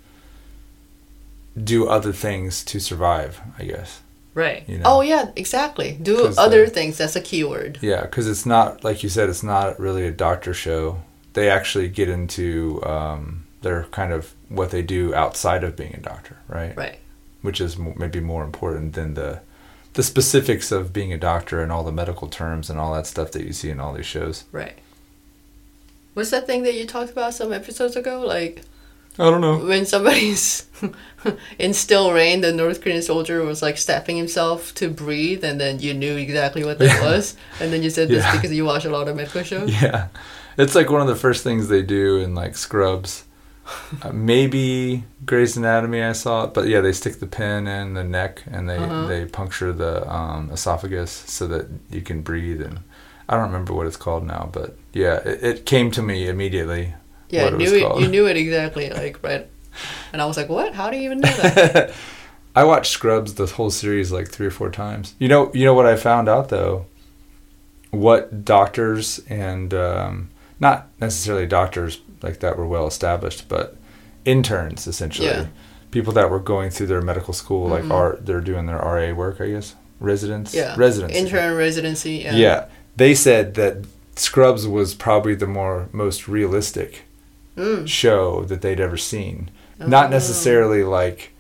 [1.63, 4.01] do other things to survive, I guess.
[4.35, 4.67] Right.
[4.69, 4.85] You know.
[4.87, 5.99] Oh yeah, exactly.
[6.01, 6.99] Do other uh, things.
[6.99, 7.79] That's a keyword.
[7.83, 9.29] Yeah, because it's not like you said.
[9.29, 11.03] It's not really a doctor show.
[11.35, 16.01] They actually get into um, their kind of what they do outside of being a
[16.01, 16.77] doctor, right?
[16.77, 16.99] Right.
[17.43, 19.41] Which is maybe more important than the
[19.95, 23.31] the specifics of being a doctor and all the medical terms and all that stuff
[23.33, 24.45] that you see in all these shows.
[24.51, 24.79] Right.
[26.15, 28.21] What's that thing that you talked about some episodes ago?
[28.21, 28.63] Like
[29.19, 29.59] I don't know.
[29.59, 30.67] when somebody's
[31.59, 35.81] in Steel Rain, the North Korean soldier was like stabbing himself to breathe, and then
[35.81, 38.33] you knew exactly what that was, and then you said this Yeah.
[38.37, 39.71] because you watch a lot of medical shows.
[39.83, 40.09] Yeah,
[40.57, 43.25] it's like one of the first things they do in like Scrubs.
[44.03, 48.03] Uh, maybe Grey's Anatomy, I saw it, but yeah, they stick the pin in the
[48.05, 49.07] neck and they Uh-huh.
[49.07, 52.61] they puncture the um, esophagus so that you can breathe.
[52.61, 52.81] And
[53.29, 56.95] I don't remember what it's called now, but yeah, it, it came to me immediately.
[57.31, 57.83] Yeah, it knew it.
[57.83, 58.03] called.
[58.03, 59.47] You knew it exactly, like right.
[60.13, 60.75] And I was like, "What?
[60.75, 61.95] How do you even know that?"
[62.55, 65.15] I watched Scrubs the whole series like three or four times.
[65.19, 66.85] You know, you know what I found out though.
[67.91, 73.77] What doctors and um, not necessarily doctors like that were well established, but
[74.25, 75.47] interns essentially, Yeah.
[75.91, 77.93] people that were going through their medical school, like Mhm.
[77.93, 82.17] are they're doing their RA work, I guess, residents, yeah, residents, intern residency.
[82.25, 82.35] Yeah.
[82.37, 82.65] yeah.
[82.97, 83.79] They said that
[84.17, 87.03] Scrubs was probably the more most realistic
[87.57, 87.87] Mm.
[87.89, 89.51] show that they'd ever seen.
[89.79, 90.11] Not Oh.
[90.11, 91.33] necessarily like,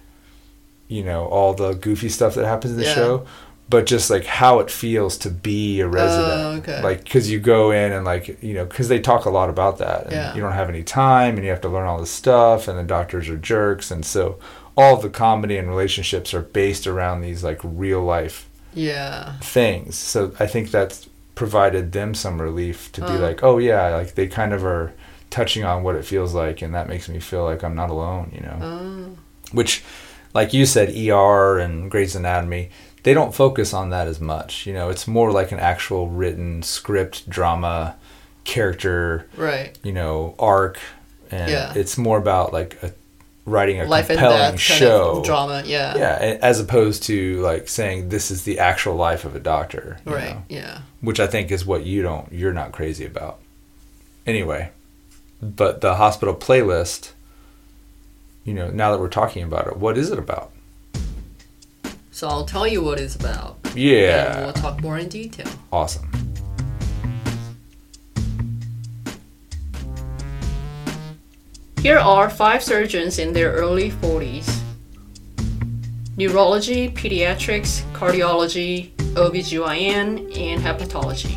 [0.88, 2.94] you know, all the goofy stuff that happens in the Yeah.
[2.94, 3.26] show,
[3.72, 6.40] but just like how it feels to be a resident.
[6.40, 6.82] Oh, okay.
[6.82, 9.78] Like, because you go in and like, you know, because they talk a lot about
[9.78, 10.04] that.
[10.04, 10.34] And Yeah.
[10.34, 12.84] You don't have any time and you have to learn all this stuff, and the
[12.84, 13.90] doctors are jerks.
[13.90, 14.38] And so
[14.76, 19.32] all the comedy and relationships are based around these like real life Yeah.
[19.40, 19.96] things.
[19.96, 23.18] So I think that's provided them some relief to be Uh.
[23.18, 24.92] like, oh yeah, like they kind of are
[25.30, 28.30] touching on what it feels like, and that makes me feel like I'm not alone,
[28.34, 28.58] you know.
[28.62, 29.16] Oh.
[29.52, 29.82] Which,
[30.34, 32.68] like you said, ER and Grey's Anatomy,
[33.02, 34.66] they don't focus on that as much.
[34.66, 37.96] You know, it's more like an actual written script, drama,
[38.44, 39.76] character, Right.
[39.82, 40.78] you know, arc,
[41.30, 41.72] and Yeah.
[41.74, 42.92] it's more about like a,
[43.44, 45.18] writing a Life compelling death kind show.
[45.18, 45.62] of drama.
[45.66, 45.96] Yeah.
[45.96, 50.14] Yeah, as opposed to like saying this is the actual life of a doctor, you
[50.14, 50.30] Right.
[50.34, 50.78] know, Yeah.
[51.00, 53.38] which I think is what you don't, you're not crazy about.
[54.26, 54.70] Anyway,
[55.42, 57.10] but the hospital playlist,
[58.44, 60.50] you know, now that we're talking about it, what is it about?
[62.22, 63.58] So I'll tell you what it's about.
[63.64, 65.48] And Yeah, we'll talk more in detail.
[65.72, 66.08] awesome.
[71.80, 74.60] Here are five surgeons in their early 40s
[76.16, 81.34] neurology, pediatrics, cardiology, OBGYN, and hepatology.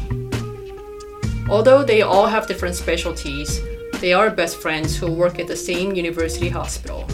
[1.50, 3.60] Although they all have different specialties,
[4.02, 7.08] they are best friends who work at the same university hospital.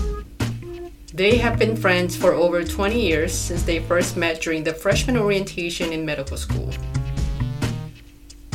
[1.21, 5.17] They have been friends for over 20 years since they first met during the freshman
[5.17, 6.71] orientation in medical school.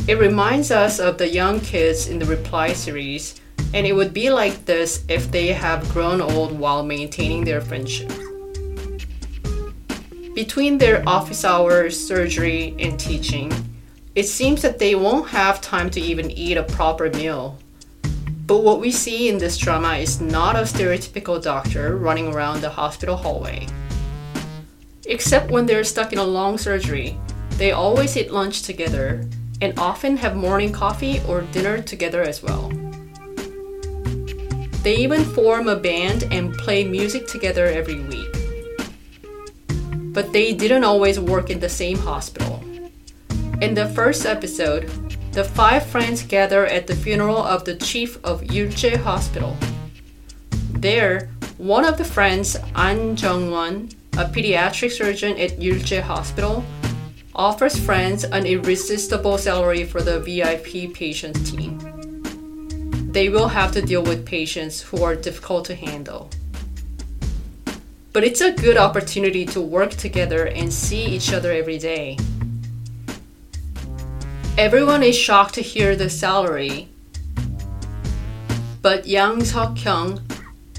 [0.09, 3.41] It reminds us of the young kids in the Reply series,
[3.73, 8.11] and it would be like this if they have grown old while maintaining their friendship.
[10.35, 13.53] Between their office hours, surgery, and teaching,
[14.17, 17.61] it seems that they won't have time to even eat a proper meal.
[18.47, 22.71] But what we see in this drama is not a stereotypical doctor running around the
[22.71, 23.67] hospital hallway.
[25.07, 27.19] Except when they're stuck in a long surgery,
[27.59, 29.29] they always eat lunch together
[29.61, 32.71] and often have morning coffee or dinner together as well.
[34.85, 38.33] They even form a band and play music together every week.
[40.15, 42.63] But they didn't always work in the same hospital.
[43.61, 44.89] In the first episode,
[45.37, 49.55] the five friends gather at the funeral of the chief of Yulje Hospital.
[50.73, 56.65] There, one of the friends, An Jung-won, a pediatric surgeon at Yulje Hospital,
[57.35, 61.77] offers friends an irresistible salary for the VIP patients team.
[63.13, 66.31] They will have to deal with patients who are difficult to handle.
[68.15, 72.17] But it's a good opportunity to work together and see each other every day.
[74.59, 76.89] Everyone is shocked to hear the salary,
[78.81, 80.23] but Yang Seok Kyung,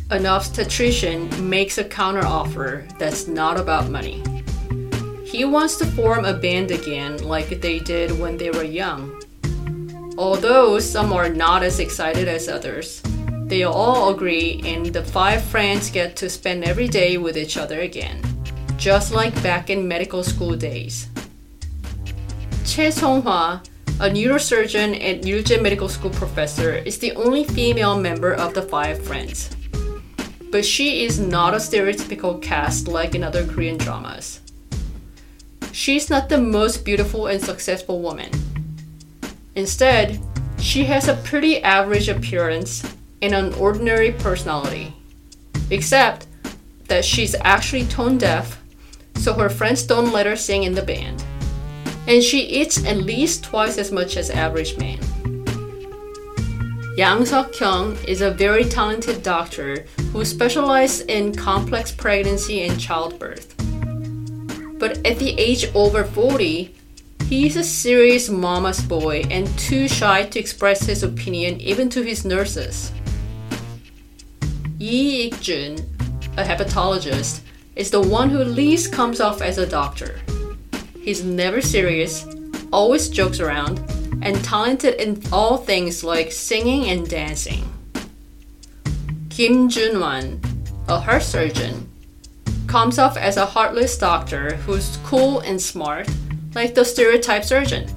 [0.10, 4.24] an obstetrician, makes a counteroffer that's not about money.
[5.24, 9.22] He wants to form a band again like they did when they were young.
[10.18, 13.04] Although some are not as excited as others,
[13.46, 17.82] they all agree and the five friends get to spend every day with each other
[17.82, 18.24] again,
[18.76, 21.10] just like back in medical school days.
[22.68, 23.66] Che Songhwa,
[24.02, 29.02] a neurosurgeon and Yulje Medical School professor, is the only female member of the five
[29.04, 29.56] friends.
[30.52, 34.42] But she is not a stereotypical cast like in other Korean dramas.
[35.72, 38.32] She's not the most beautiful and successful woman.
[39.56, 40.20] Instead,
[40.60, 42.84] she has a pretty average appearance
[43.22, 44.94] and an ordinary personality.
[45.72, 46.28] Except
[46.90, 48.62] that she's actually tone deaf,
[49.16, 51.24] so her friends don't let her sing in the band.
[52.08, 55.00] And she eats at least twice as much as average man.
[56.98, 63.54] Yang Seok Kyung is a very talented doctor who specializes in complex pregnancy and childbirth.
[64.80, 66.74] But at the age over 40,
[67.26, 72.26] he's a serious mama's boy and too shy to express his opinion even to his
[72.26, 72.92] nurses.
[74.80, 75.76] Yi Ik-jun,
[76.38, 77.42] a hepatologist,
[77.76, 80.20] is the one who least comes off as a doctor.
[81.08, 82.28] He's never serious,
[82.70, 83.80] always jokes around,
[84.22, 87.64] and talented in all things like singing and dancing.
[89.30, 90.42] Kim Jun-wan,
[90.90, 91.90] a heart surgeon,
[92.68, 96.10] comes off as a heartless doctor who's cool and smart,
[96.54, 97.90] like the stereotype surgeon.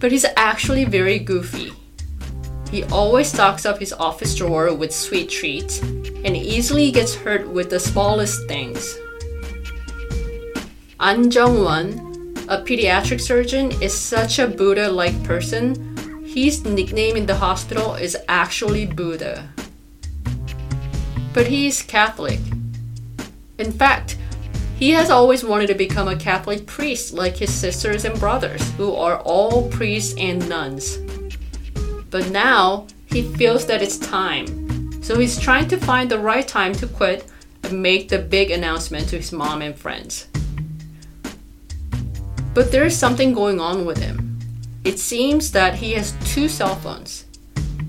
[0.00, 1.72] But he's actually very goofy.
[2.68, 7.70] He always stocks up his office drawer with sweet treats and easily gets hurt with
[7.70, 8.98] the smallest things.
[11.04, 16.24] An Jung-won, a pediatric surgeon, is such a Buddha-like person.
[16.24, 19.48] His nickname in the hospital is actually Buddha.
[21.34, 22.38] But he's Catholic.
[23.58, 24.16] In fact,
[24.78, 28.94] he has always wanted to become a Catholic priest like his sisters and brothers, who
[28.94, 30.98] are all priests and nuns.
[32.10, 35.02] But now he feels that it's time.
[35.02, 37.26] So he's trying to find the right time to quit
[37.64, 40.28] and make the big announcement to his mom and friends.
[42.54, 44.38] But there is something going on with him.
[44.84, 47.24] It seems that he has two cell phones,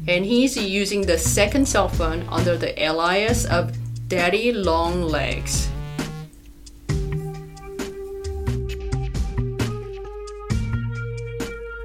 [0.08, 3.76] and he's using the second cell phone under the alias of
[4.08, 5.70] Daddy Long Legs.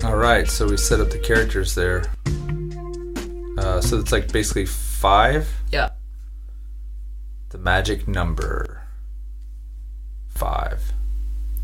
[0.05, 2.05] All right, so we set up the characters there.
[3.59, 5.49] Uh, so it's like basically five.
[5.73, 5.91] Yeah.
[7.49, 8.83] The magic number.
[10.29, 10.93] Five.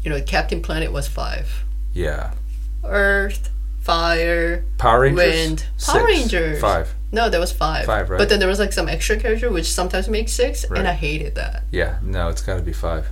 [0.05, 1.65] You know, Captain Planet was five.
[1.95, 2.35] Yeah.
[2.85, 5.17] Earth, fire, Power Rangers.
[5.35, 5.67] wind.
[5.87, 6.05] Power Six.
[6.05, 6.61] Rangers.
[6.61, 6.95] Five.
[7.13, 7.87] No, there was five.
[7.87, 8.19] Five, right.
[8.19, 10.81] But then there was like some extra character, which sometimes makes six, Right.
[10.81, 11.63] and I hated that.
[11.71, 11.99] Yeah.
[12.03, 13.09] No, it's got to be five.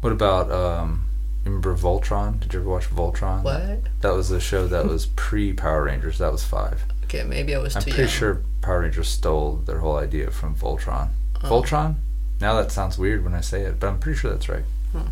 [0.00, 1.06] What about um?
[1.44, 2.38] Remember Voltron?
[2.40, 3.42] Did you ever watch Voltron?
[3.42, 3.80] What?
[4.02, 6.18] That was a show that was pre Power Rangers.
[6.18, 6.82] That was five.
[7.04, 8.08] Okay, maybe I was I'm pretty young.
[8.08, 11.08] sure Power Rangers stole their whole idea from Voltron.
[11.42, 11.48] Oh.
[11.62, 11.94] Voltron?
[12.40, 14.64] Now that sounds weird when I say it, but I'm pretty sure that's right.
[14.92, 15.02] Hmm.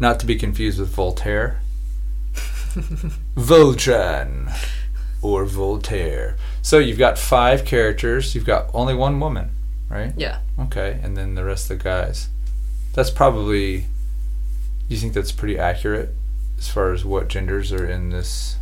[0.00, 1.60] Not to be confused with Voltaire.
[3.36, 4.52] Voltron
[5.22, 6.36] or Voltaire.
[6.62, 8.34] So you've got five characters.
[8.34, 9.50] You've got only one woman,
[9.88, 10.12] right?
[10.16, 10.38] Yeah.
[10.58, 12.28] Okay, and then the rest of the guys.
[12.94, 13.84] That's probably.
[14.88, 16.14] You think that's pretty accurate
[16.58, 18.56] as far as what genders are in this?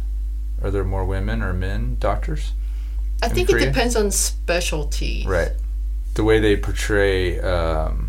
[0.62, 2.53] Are there more women or men doctors?
[3.22, 3.62] I think Korea?
[3.62, 5.24] it depends on specialty.
[5.27, 5.53] Right.
[6.14, 8.08] The way they portray um,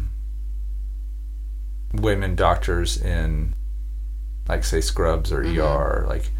[1.93, 3.53] women doctors in,
[4.47, 5.57] like, say, Scrubs or Mhm.
[5.57, 6.31] ER, like,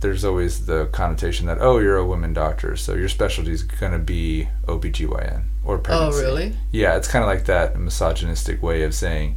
[0.00, 3.92] there's always the connotation that, oh, you're a woman doctor, so your specialty is going
[3.92, 6.18] to be OBGYN or pregnancy.
[6.18, 6.56] Oh, really?
[6.70, 9.36] Yeah, it's kind of like that misogynistic way of saying,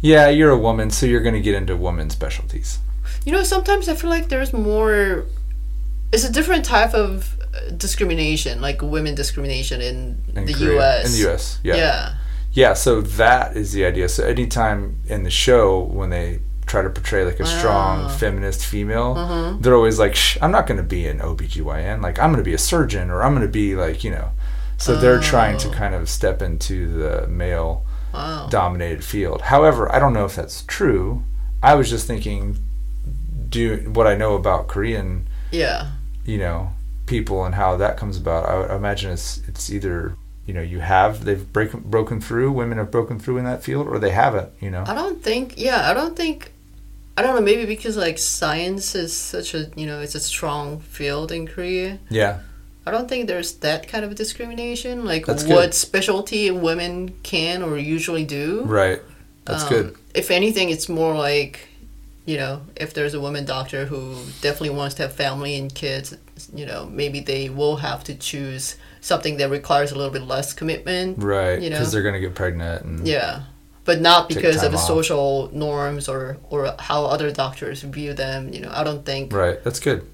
[0.00, 2.78] yeah, you're a woman, so you're going to get into woman specialties.
[3.24, 5.24] You know, sometimes I feel like there's more.
[6.12, 11.06] It's a different type of uh, discrimination, like women discrimination in, In the Korea- U.S.
[11.06, 11.74] In the U.S., yeah.
[11.76, 12.14] Yeah.
[12.62, 14.08] Yeah, so that is the idea.
[14.08, 18.08] So anytime in the show when they try to portray like a strong Ah.
[18.08, 19.62] feminist female, Mhm.
[19.62, 22.02] they're always like, I'm not going to be an OBGYN.
[22.02, 24.30] Like, I'm going to be a surgeon or I'm going to be like, you know.
[24.76, 25.72] So they're trying to Oh.
[25.82, 28.48] kind of step into the male Wow.
[28.50, 29.42] dominated field.
[29.42, 31.22] However, I don't know if that's true.
[31.62, 32.58] I was just thinking,
[33.48, 35.80] do what I know about Korean, Yeah.
[36.24, 36.70] you know,
[37.06, 38.42] people and how that comes about.
[38.48, 40.14] I, would imagine it's it's either
[40.48, 43.86] you know you have they've break, broken through, women have broken through in that field,
[43.86, 44.50] or they haven't.
[44.60, 45.54] You know, I don't think.
[45.56, 46.50] Yeah, I don't think.
[47.16, 47.40] I don't know.
[47.42, 51.98] Maybe because like science is such a you know it's a strong field in Korea.
[52.10, 52.40] yeah,
[52.86, 55.04] I don't think there's that kind of discrimination.
[55.04, 55.74] Like That's what good.
[55.74, 58.62] specialty women can or usually do.
[58.64, 59.00] right.
[59.44, 59.96] That's Um, good.
[60.14, 61.67] If anything, it's more like,
[62.28, 66.14] you know, if there's a woman doctor who definitely wants to have family and kids,
[66.54, 70.52] you know, maybe they will have to choose something that requires a little bit less
[70.52, 71.22] commitment.
[71.22, 71.76] Right, you know.
[71.76, 73.44] because they're gonna get pregnant and Yeah.
[73.86, 74.86] But not because of the off.
[74.86, 78.52] social norms or, or how other doctors view them.
[78.52, 79.64] You know, I don't think, right.
[79.64, 80.06] That's good.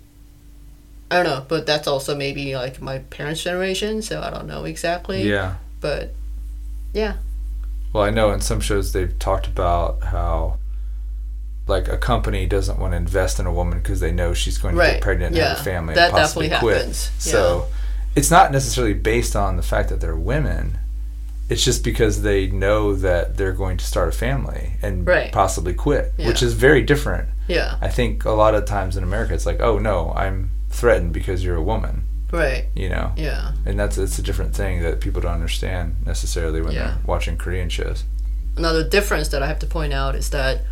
[1.11, 4.62] I don't know, but that's also maybe like my parents' generation, so I don't know
[4.67, 5.29] exactly.
[5.29, 5.57] Yeah.
[5.81, 6.15] But
[6.93, 7.15] yeah.
[7.93, 10.59] Well, I know in some shows they've talked about how.
[11.67, 14.75] Like a company doesn't want to invest in a woman because they know she's going
[14.75, 16.77] to Right, get pregnant and have a family That and possibly quit.
[16.77, 17.67] happens, So
[18.15, 20.79] it's not necessarily based on the fact that they're women.
[21.49, 25.33] It's just because they know that they're going to start a family and Right.
[25.33, 27.29] possibly quit, which is very different.
[27.49, 27.77] Yeah.
[27.81, 31.45] I think a lot of times in America, it's like, oh no, I'm threatened because
[31.45, 32.05] you're a woman.
[32.33, 32.67] Right.
[32.75, 33.53] You know, Yeah.
[33.65, 36.87] and that's it's a different thing that people don't understand necessarily when Yeah.
[36.89, 38.05] they're watching Korean shows.
[38.57, 40.62] Another difference that I have to point out is that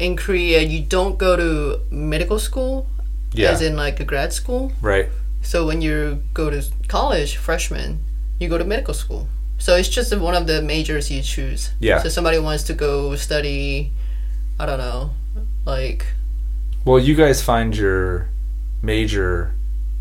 [0.00, 2.86] in Korea you don't go to medical school
[3.34, 3.52] Yeah.
[3.52, 4.72] as in like a grad school.
[4.82, 5.08] Right.
[5.42, 7.98] So when you go to college, freshman,
[8.40, 9.28] you go to medical school.
[9.58, 11.70] So it's just one of the majors you choose.
[11.80, 12.02] Yeah.
[12.02, 13.92] So somebody wants to go study,
[14.58, 15.10] I don't know,
[15.66, 16.06] like
[16.84, 18.28] Well, you guys find your
[18.82, 19.52] major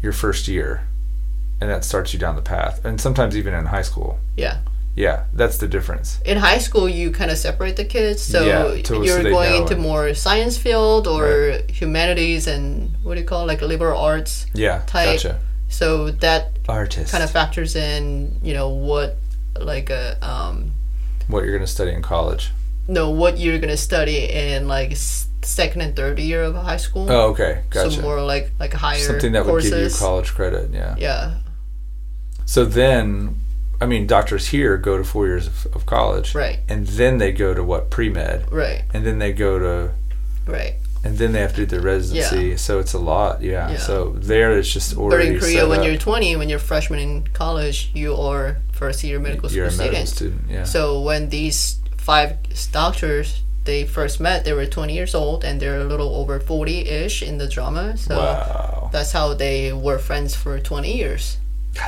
[0.02, 0.82] your first year,
[1.60, 4.18] and that starts you down the path, and sometimes even in high school.
[4.38, 4.58] yeah.
[4.96, 6.20] Yeah, that's the difference.
[6.26, 8.22] In high school, you kind of separate the kids.
[8.22, 13.22] So Yeah, to- you're they going into more science field or humanities and what do
[13.22, 14.46] you call it, like liberal arts.
[14.54, 15.16] Yeah, Type.
[15.18, 15.40] gotcha.
[15.70, 17.12] So that Artist.
[17.12, 19.18] kind of factors in, you know, what
[19.58, 20.72] like a um,
[21.28, 22.52] what you're going to study in college.
[22.88, 24.98] no, what you're gonna study in like
[25.44, 27.06] second and third year of high school.
[27.10, 27.92] Oh, okay, gotcha.
[27.92, 30.72] So more like like higher Something that would give you college credit.
[30.74, 30.96] Yeah.
[30.98, 31.36] Yeah,
[32.46, 33.36] So then,
[33.82, 37.32] I mean, doctors here go to four years of, of college, right, and then they
[37.32, 39.94] go to what pre med, right, and then they go to,
[40.46, 40.76] right.
[41.04, 42.58] and then they have to do their residency.
[42.58, 43.42] So it's a lot.
[43.42, 43.72] Yeah.
[43.72, 43.78] Yeah.
[43.78, 45.30] So there, it's just already.
[45.30, 45.86] But in Korea, when up.
[45.86, 50.06] you're 20, when you're freshman in college, you are first year medical you're school medical
[50.06, 50.40] student.
[50.42, 50.52] student.
[50.52, 50.64] Yeah.
[50.66, 52.38] So when these five
[52.72, 57.22] doctors they first met, they were 20 years old, and they're a little over 40-ish
[57.22, 57.98] in the drama.
[57.98, 58.90] So wow.
[58.92, 61.38] that's how they were friends for 20 years.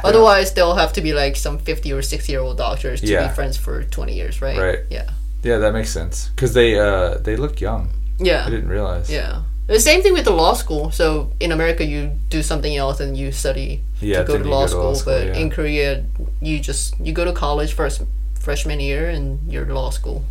[0.04, 3.28] Otherwise, they'll have to be like some 50 or 60 year old doctors to Yeah.
[3.28, 4.58] be friends for 20 years, right?
[4.58, 4.80] Right.
[4.90, 5.10] Yeah.
[5.44, 7.90] Yeah, that makes sense because they uh they look young.
[8.20, 8.46] Yeah.
[8.46, 9.10] I didn't realize.
[9.10, 9.42] Yeah.
[9.68, 10.92] The same thing with the law school.
[10.92, 14.62] So in America, you do something else and you study Yeah, to go to law
[14.62, 14.84] go to school.
[14.84, 15.42] law school, but yeah.
[15.42, 16.04] in Korea,
[16.42, 18.02] you just you go to college first
[18.40, 20.24] freshman year and you're law school.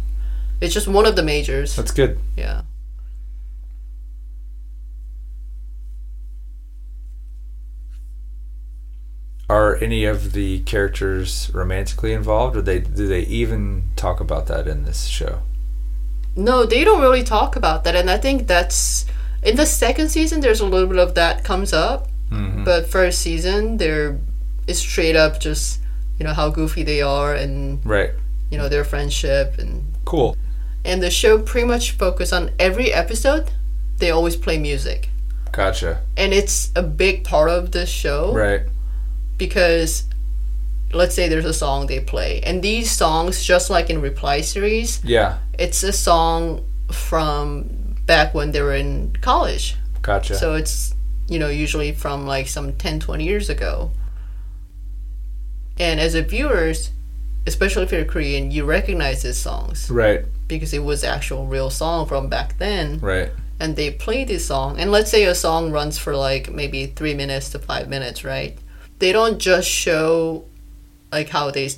[0.61, 1.75] It's just one of the majors.
[1.77, 2.19] That's good.
[2.37, 2.63] Yeah.
[9.51, 14.69] Are any of the characters romantically involved, or they do they even talk about that
[14.69, 15.41] in this show?
[16.37, 19.07] No, they don't really talk about that, and I think that's
[19.43, 20.41] in the second season.
[20.41, 22.65] There's a little bit of that comes up, Mhm.
[22.65, 24.19] but first season they're
[24.69, 25.81] it's straight up just
[26.17, 28.11] you know how goofy they are and Right.
[28.53, 30.37] you know their friendship and Cool.
[30.85, 33.51] and the show pretty much focus on every episode.
[33.99, 35.09] They always play music,
[35.51, 36.03] Gotcha.
[36.17, 38.63] and it's a big part of the show Right.
[39.41, 40.05] Because
[40.93, 45.01] let's say there's a song they play, and these songs, just like in Reply series,
[45.03, 45.39] Yeah.
[45.59, 49.77] it's a song from back when they were in college.
[50.03, 50.35] Gotcha.
[50.35, 50.95] So it's,
[51.29, 53.91] you know, usually from like some 10, 20 years ago.
[55.79, 56.91] And as a viewers,
[57.47, 60.25] especially if you're Korean, you recognize these songs right.
[60.49, 62.99] because it was actual real song from back then.
[62.99, 63.31] Right.
[63.61, 64.79] And they play this song.
[64.81, 68.59] And let's say a song runs for like maybe three minutes to five minutes, right?
[69.01, 70.45] They don't just show
[71.13, 71.69] like how they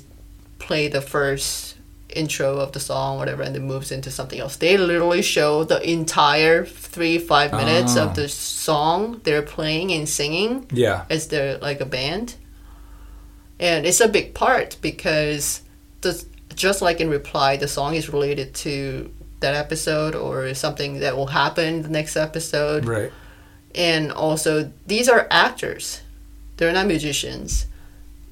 [0.59, 1.75] play the first
[2.09, 4.55] intro of the song, whatever, and it moves into something else.
[4.57, 8.03] They literally show the entire three, five minutes Ah.
[8.03, 11.05] of the song they're playing and singing Yeah.
[11.09, 12.35] as they're like a band.
[13.59, 15.61] And it's a big part because
[16.01, 19.09] the, just like in Reply, the song is related to
[19.39, 22.85] that episode or something that will happen the next episode.
[22.85, 23.11] Right.
[23.73, 26.01] And also, these are actors,
[26.57, 27.67] they're not musicians.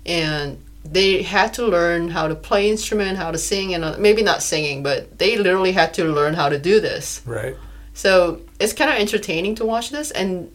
[0.05, 4.23] And they had to learn how to play instrument, how to sing, and uh, maybe
[4.23, 7.21] not singing, but they literally had to learn how to do this.
[7.25, 7.55] Right.
[7.93, 10.51] So it's kind of entertaining to watch this, and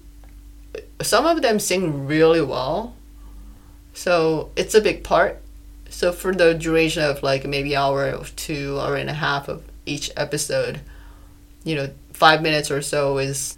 [1.00, 2.94] some of them sing really well.
[3.94, 5.40] So it's a big part.
[5.88, 9.62] So for the duration of like maybe hour or two, hour and a half of
[9.86, 10.80] each episode,
[11.64, 13.56] you know, five minutes or so is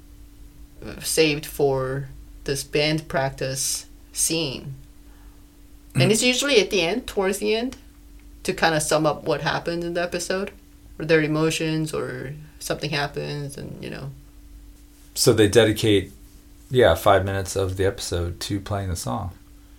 [1.00, 2.08] saved for
[2.44, 3.87] this band practice
[4.18, 4.74] scene.
[5.90, 6.00] Mm-hmm.
[6.02, 7.76] And it's usually at the end, towards the end,
[8.42, 10.50] to kind of sum up what happened in the episode,
[10.98, 14.10] or their emotions, or something happens, and you know,
[15.14, 16.12] So they dedicate,
[16.70, 19.32] yeah, five minutes of the episode to playing the song.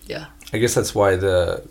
[0.06, 0.26] Yeah.
[0.52, 1.66] I guess that's why the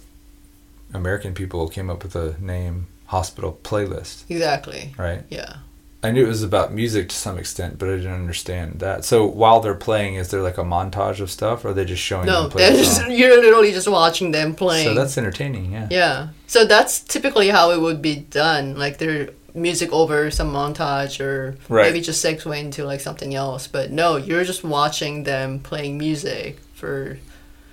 [0.93, 4.93] American people came up with the name Hospital Playlist, exactly.
[4.97, 5.23] right?
[5.29, 5.57] Yeah.
[6.01, 9.03] I knew it was about music to some extent, but I didn't understand that.
[9.03, 12.01] So while they're playing, is there like a montage of stuff, or are they just
[12.01, 14.85] showing No, them play just, you're literally just watching them playing.
[14.85, 15.87] So that's entertaining, yeah.
[15.91, 16.27] yeah.
[16.47, 18.77] So that's typically how it would be done.
[18.77, 21.87] Like their music over some montage, or Right.
[21.91, 23.67] maybe just segue into like something else.
[23.67, 27.17] But no, you're just watching them playing music for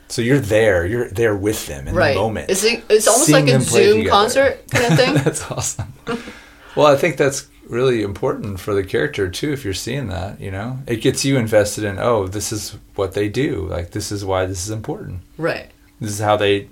[0.09, 2.14] So you're there, you're there with them in right.
[2.14, 2.51] the moment.
[2.51, 5.14] It's it's almost Seeing like a Zoom concert kind of thing.
[5.22, 5.93] that's awesome.
[6.74, 10.51] well, I think that's really important for the character too if you're seeing that you
[10.51, 14.25] know it gets you invested in oh this is what they do like this is
[14.25, 15.71] why this is important Right.
[16.01, 16.69] this is how they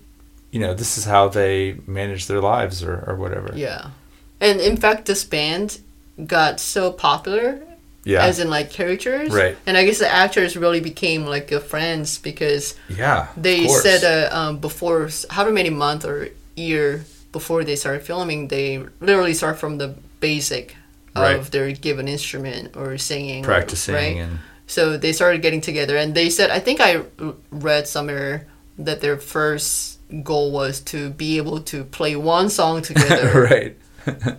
[0.51, 3.91] you know this is how they manage their lives or, or whatever Yeah.
[4.41, 5.81] And in fact, this band
[6.27, 7.59] got so popular,
[8.05, 9.31] yeah as in like characters.
[9.33, 9.57] Right.
[9.67, 14.37] And I guess the actors really became like good friends because yeah they said uh,
[14.37, 19.79] um, before, however many month or year before they started filming, they literally start from
[19.79, 20.77] the basic
[21.15, 21.51] of Right.
[21.53, 23.45] their given instrument or singing.
[23.45, 24.17] or- practicing right?
[24.17, 27.03] and So they started getting together, and they said, I think I
[27.51, 28.47] read somewhere
[28.79, 33.43] that their first goal was to be able to play one song together.
[33.51, 33.77] right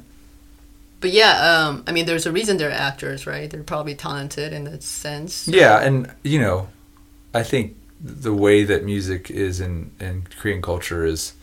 [1.02, 1.34] But yeah,
[1.68, 3.50] um, I mean, there's a reason they're actors, right?
[3.50, 5.48] They're probably talented in that sense.
[5.48, 6.68] yeah and you know
[7.34, 11.34] i think the way that music is in in korean culture is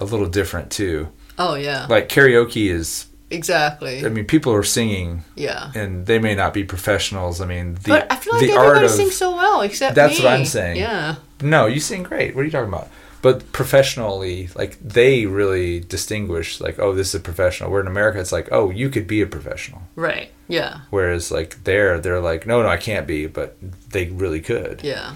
[0.00, 1.08] a little different too
[1.38, 4.04] Oh yeah, like karaoke is exactly.
[4.04, 5.70] i mean people are singing Yeah.
[5.74, 7.40] and they may not be professionals.
[7.40, 9.94] I mean, the, but I feel like the everybody art of sings so well except
[9.94, 10.24] That's me.
[10.24, 10.76] what I'm saying.
[10.76, 11.16] Yeah.
[11.40, 12.34] no, you sing great.
[12.34, 12.88] What are you talking about?
[13.22, 16.60] But professionally, like they really distinguish.
[16.60, 17.70] Like, oh, this is a professional.
[17.72, 19.82] Where in America, it's like, oh, you could be a professional.
[19.96, 20.30] Right.
[20.48, 20.80] Yeah.
[20.90, 23.56] Whereas like there, they're like, no, no, I can't be, but
[23.90, 24.82] they really could.
[24.84, 25.14] Yeah.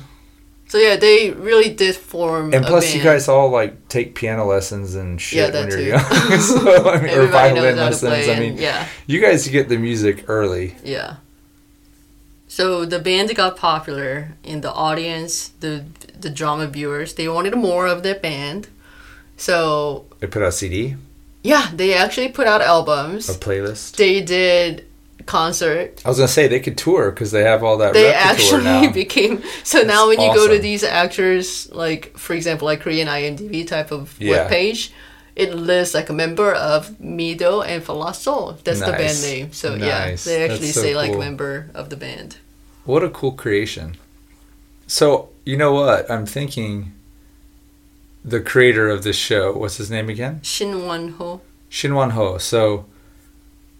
[0.70, 2.54] So yeah, they really did form.
[2.54, 5.84] And plus, you guys all like take piano lessons and shit Yeah, when you're too.
[5.84, 6.40] young.
[6.40, 8.28] so, I mean, or violin knows how to lessons.
[8.28, 8.86] I and- mean, yeah.
[9.08, 10.76] you guys get the music early.
[10.84, 11.16] Yeah.
[12.46, 15.84] So the band got popular in the audience, the
[16.18, 17.14] the drama viewers.
[17.14, 18.68] They wanted more of their band.
[19.36, 20.96] So They put out a CD,
[21.42, 23.28] yeah, they actually put out albums.
[23.28, 23.96] a playlist.
[23.96, 24.84] They did
[25.30, 26.02] concert.
[26.04, 27.92] I was gonna say they could tour because they have all that.
[27.92, 31.46] They actually became so now when you go to these actors
[31.84, 34.32] like for example like Korean IMDb type of Yeah.
[34.32, 34.90] webpage,
[35.36, 38.62] it lists like a member of Mido and Falasol.
[38.64, 39.52] That's the band name.
[39.52, 42.30] So yeah, they actually so say like member of the band.
[42.84, 43.96] What a cool creation.
[44.86, 46.10] So, you know what?
[46.10, 46.92] I'm thinking
[48.24, 50.40] the creator of this show, what's his name again?
[50.42, 51.40] Shin Won Ho.
[51.68, 52.38] Shin Won-ho.
[52.38, 52.86] So,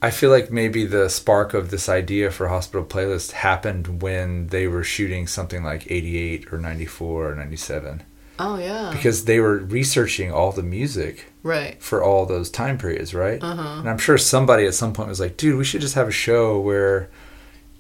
[0.03, 4.66] I feel like maybe the spark of this idea for Hospital Playlist happened when they
[4.66, 8.03] were shooting something like 88 or 94 or 97
[8.38, 8.90] Oh yeah.
[8.92, 11.80] because they were researching all the music right.
[11.82, 13.42] for all those time periods, right?
[13.42, 13.80] Uh-huh.
[13.80, 16.12] And I'm sure somebody at some point was like, dude, we should just have a
[16.12, 17.11] show where,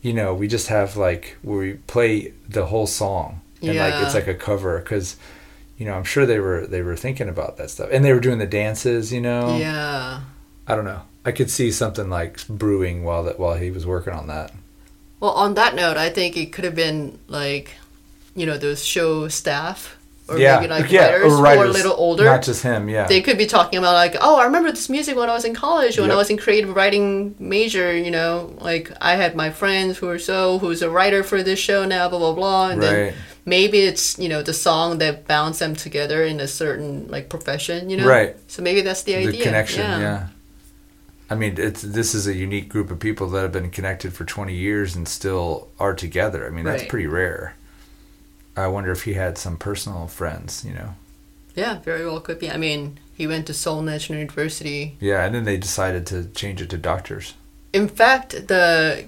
[0.02, 3.40] you know, we just have like, where we play the whole song.
[3.62, 4.78] And like, it's like a cover.
[4.82, 5.16] Cause,
[5.78, 7.88] you know, I'm sure they were, they were thinking about that stuff.
[7.90, 9.56] And they were doing the dances, you know?
[9.56, 10.20] Yeah.
[10.66, 11.02] I don't know.
[11.24, 14.52] I could see something like brewing while that, while he was working on that.
[15.20, 17.72] Well, on that note, I think it could have been like,
[18.34, 19.98] you know, those show staff
[20.30, 20.56] or yeah.
[20.56, 21.10] maybe like yeah.
[21.10, 22.24] writers, or who are a little older.
[22.24, 22.88] Not just him.
[22.88, 23.06] Yeah.
[23.06, 25.54] they could be talking about like, oh, I remember this music when I was in
[25.54, 27.94] college, when I was in creative writing major.
[27.96, 31.58] You know, like I had my friends who are so who's a writer for this
[31.58, 33.14] show now, blah blah blah, and then
[33.44, 37.90] maybe it's you know the song that bounds them together in a certain like profession.
[37.90, 38.36] You know, Right.
[38.48, 39.32] So maybe that's the idea.
[39.32, 40.28] the connection yeah.
[41.30, 44.24] I mean it's this is a unique group of people that have been connected for
[44.24, 46.90] 20 years and still are together i mean that's Right.
[46.90, 47.54] pretty rare
[48.56, 50.94] i wonder if he had some personal friends you know
[51.56, 52.48] Yeah, very well could be.
[52.50, 54.96] I mean, he went to Seoul National University.
[55.00, 57.34] yeah and then they decided to change it to doctors
[57.72, 59.04] In fact, the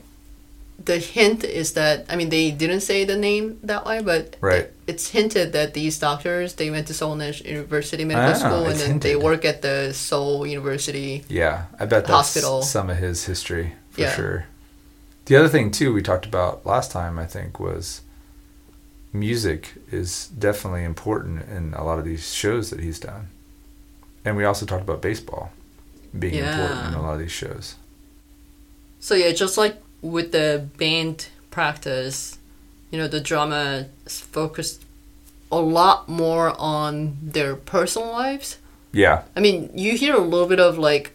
[0.85, 4.63] the hint is that I mean they didn't say the name that way, but Right.
[4.65, 8.65] it- it's hinted that these doctors they went to Seoul National University Medical Ah, School
[8.67, 11.25] and then they work at the Seoul University.
[11.29, 12.63] yeah i bet that's Hospital.
[12.63, 14.15] some of his history for Yeah.
[14.17, 14.47] sure
[15.27, 18.01] the other thing too we talked about last time i think was
[19.13, 23.29] music is definitely important in a lot of these shows that he's done
[24.25, 25.53] and we also talked about baseball
[26.19, 27.77] being important in a lot of these shows
[29.01, 32.39] So yeah, just like with the band practice,
[32.91, 34.85] you know, the drama focused
[35.51, 38.59] a lot more on their personal lives.
[38.93, 41.13] yeah I mean, you hear a little bit of like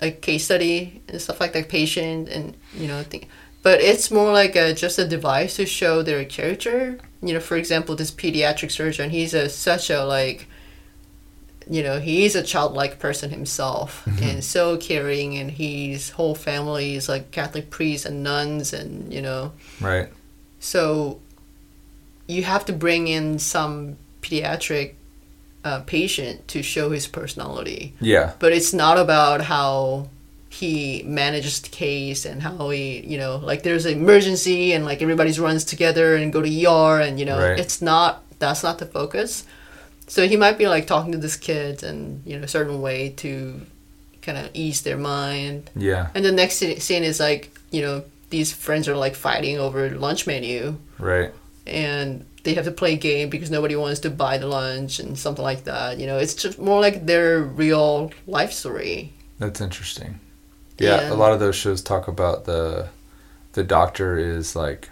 [0.00, 3.26] a case study and stuff like that, patient and you know, thing,
[3.62, 6.98] but it's more like a, just a device to show their character.
[7.22, 10.48] You know, for example, this pediatric surgeon, he's a such a like,
[11.70, 17.08] you know, he's a childlike person himself and so caring, and his whole family is
[17.08, 20.08] like Catholic priests and nuns, and you know, right
[20.60, 21.18] so
[22.28, 24.94] you have to bring in some pediatric
[25.64, 27.94] uh, patient to show his personality.
[28.00, 30.08] yeah But it's not about how
[30.48, 35.02] he manages the case and how he, you know, like there's an emergency and like
[35.02, 37.58] everybody's runs together and go to ER and, you know, Right.
[37.58, 39.44] it's not, that's not the focus.
[40.12, 43.08] So he might be like talking to this kid and, you know, a certain way
[43.16, 43.62] to
[44.20, 45.70] kind of ease their mind.
[45.74, 46.08] Yeah.
[46.14, 50.26] And the next scene is like, you know, these friends are like fighting over lunch
[50.26, 51.32] menu Right.
[51.66, 55.18] and they have to play a game because nobody wants to buy the lunch and
[55.18, 55.96] something like that.
[55.98, 59.14] You know, it's just more like their real life story.
[59.38, 60.20] That's interesting.
[60.78, 62.88] Yeah, a lot of those shows talk about the
[63.54, 64.90] the doctor is like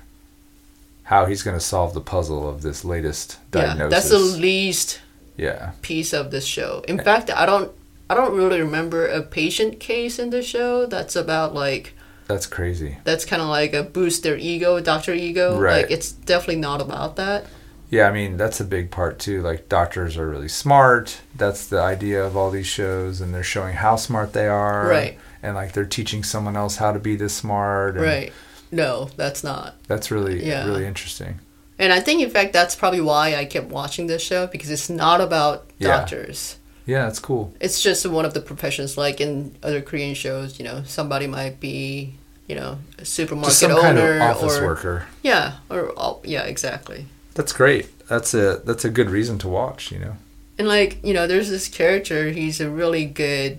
[1.03, 3.81] how he's going to solve the puzzle of this latest diagnosis.
[3.81, 5.01] Yeah, that's the least
[5.41, 5.73] yeah.
[5.83, 6.85] piece of this show.
[6.89, 7.71] In fact, I don't
[8.09, 11.95] I don't really remember a patient case in the show that's about like
[12.27, 12.99] That's crazy.
[13.05, 15.59] that's kind of like a boost their ego, doctor ego.
[15.59, 15.83] Right.
[15.83, 17.47] Like it's definitely not about that.
[17.89, 19.43] Yeah, I mean, that's a big part too.
[19.43, 21.21] Like doctors are really smart.
[21.37, 24.87] That's the idea of all these shows and they're showing how smart they are.
[24.89, 25.19] Right.
[25.43, 27.97] And like they're teaching someone else how to be this smart.
[27.97, 28.33] Right.
[28.73, 29.75] No, that's not.
[29.89, 30.67] That's really Yeah.
[30.67, 31.41] really interesting.
[31.81, 34.89] And I think in fact that's probably why I kept watching this show because it's
[34.91, 35.89] not about Yeah.
[35.97, 36.57] doctors.
[36.87, 37.53] Yeah, it's cool.
[37.61, 41.59] It's just one of the professions like in other Korean shows, you know, somebody might
[41.61, 42.15] be,
[42.49, 45.07] you know, a supermarket Just some owner kind of office or worker.
[45.23, 47.07] yeah, or yeah, exactly.
[47.35, 47.87] That's great.
[48.09, 50.15] That's a that's a good reason to watch, you know.
[50.59, 53.59] And like, you know, there's this character, he's a really good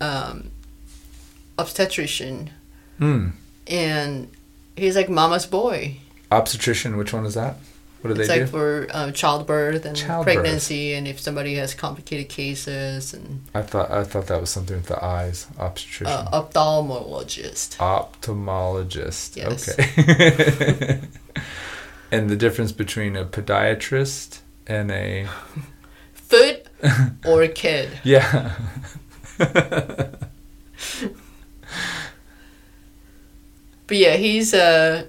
[0.00, 0.50] um
[1.58, 2.50] obstetrician
[2.98, 3.28] Hmm.
[3.66, 4.28] and
[4.76, 5.96] he's like mama's boy.
[6.30, 7.56] Obstetrician, which one is that?
[8.00, 8.20] What do they do?
[8.20, 8.50] It's they like do?
[8.50, 10.34] for um, childbirth and Childbirth.
[10.36, 14.76] pregnancy, and if somebody has complicated cases, and I thought I thought that was something
[14.76, 15.46] with the eyes.
[15.58, 16.06] Obstetrician.
[16.06, 17.76] uh, ophthalmologist.
[17.78, 19.36] Ophthalmologist.
[19.36, 19.68] Yes.
[19.68, 21.00] Okay.
[22.12, 25.26] and the difference between a podiatrist and a
[26.12, 26.66] Foot
[27.26, 27.88] or a kid.
[28.04, 28.54] yeah.
[33.86, 35.06] But yeah, he's uh,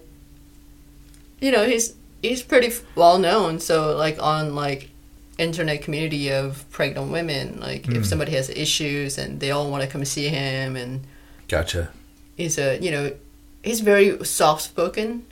[1.42, 3.60] you know, he's he's pretty well known.
[3.60, 4.90] So like on like
[5.38, 7.96] internet community of pregnant women, like Hmm.
[7.98, 11.02] if somebody has issues and they all want to come see him, and
[11.48, 11.90] Gotcha.
[12.36, 13.12] he's a you know,
[13.64, 15.26] he's very soft spoken.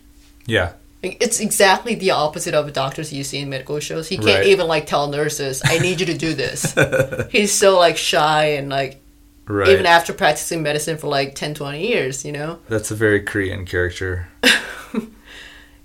[0.46, 0.72] Yeah.
[1.04, 4.08] Like, It's exactly the opposite of doctors you see in medical shows.
[4.08, 4.48] He can't Right.
[4.48, 6.74] even like tell nurses, "I need you to do this."
[7.32, 9.02] He's so like shy and like
[9.46, 9.70] Right.
[9.70, 12.60] even after practicing medicine for like 10, 20 years, you know.
[12.70, 14.28] That's a very Korean character.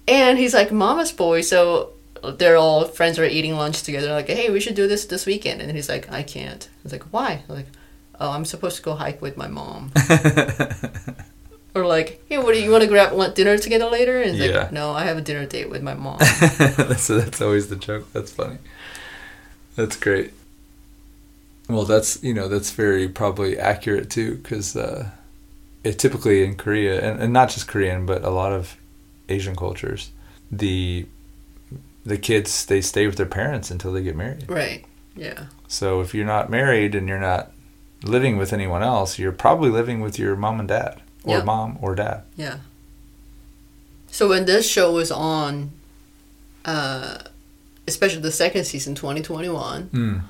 [0.08, 1.90] And he's like mama's boy, so
[2.38, 4.10] they're all friends are eating lunch together.
[4.12, 5.60] Like, hey, we should do this this weekend.
[5.60, 6.68] And he's like, I can't.
[6.82, 7.42] He's like, why?
[7.48, 7.66] I'm like,
[8.20, 9.92] oh, I'm supposed to go hike with my mom.
[11.74, 14.20] or like, hey, what do you want to grab lunch, dinner together later?
[14.20, 14.58] And he's Yeah.
[14.62, 16.18] like, no, I have a dinner date with my mom.
[16.58, 18.12] that's that's always the joke.
[18.12, 18.58] That's funny.
[19.76, 20.32] That's great.
[21.68, 25.10] Well, that's you know that's very probably accurate too, because uh,
[25.82, 28.76] it typically in Korea and, and not just Korean, but a lot of
[29.28, 30.10] Asian cultures,
[30.50, 31.06] the
[32.04, 34.44] the kids they stay with their parents until they get married.
[34.48, 34.84] right.
[35.14, 35.44] Yeah.
[35.68, 37.52] So if you're not married and you're not
[38.02, 41.44] living with anyone else, you're probably living with your mom and dad, or Yep.
[41.44, 42.22] mom or dad.
[42.36, 42.58] Yeah.
[44.08, 45.70] So when this show was on,
[46.64, 47.18] uh,
[47.86, 50.22] especially the second season, 2021, Mm.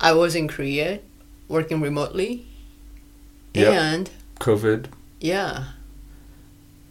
[0.00, 1.00] I was in Korea
[1.48, 2.46] working remotely.
[3.54, 3.72] Yep.
[3.72, 4.10] And
[4.40, 4.86] COVID.
[5.20, 5.64] yeah.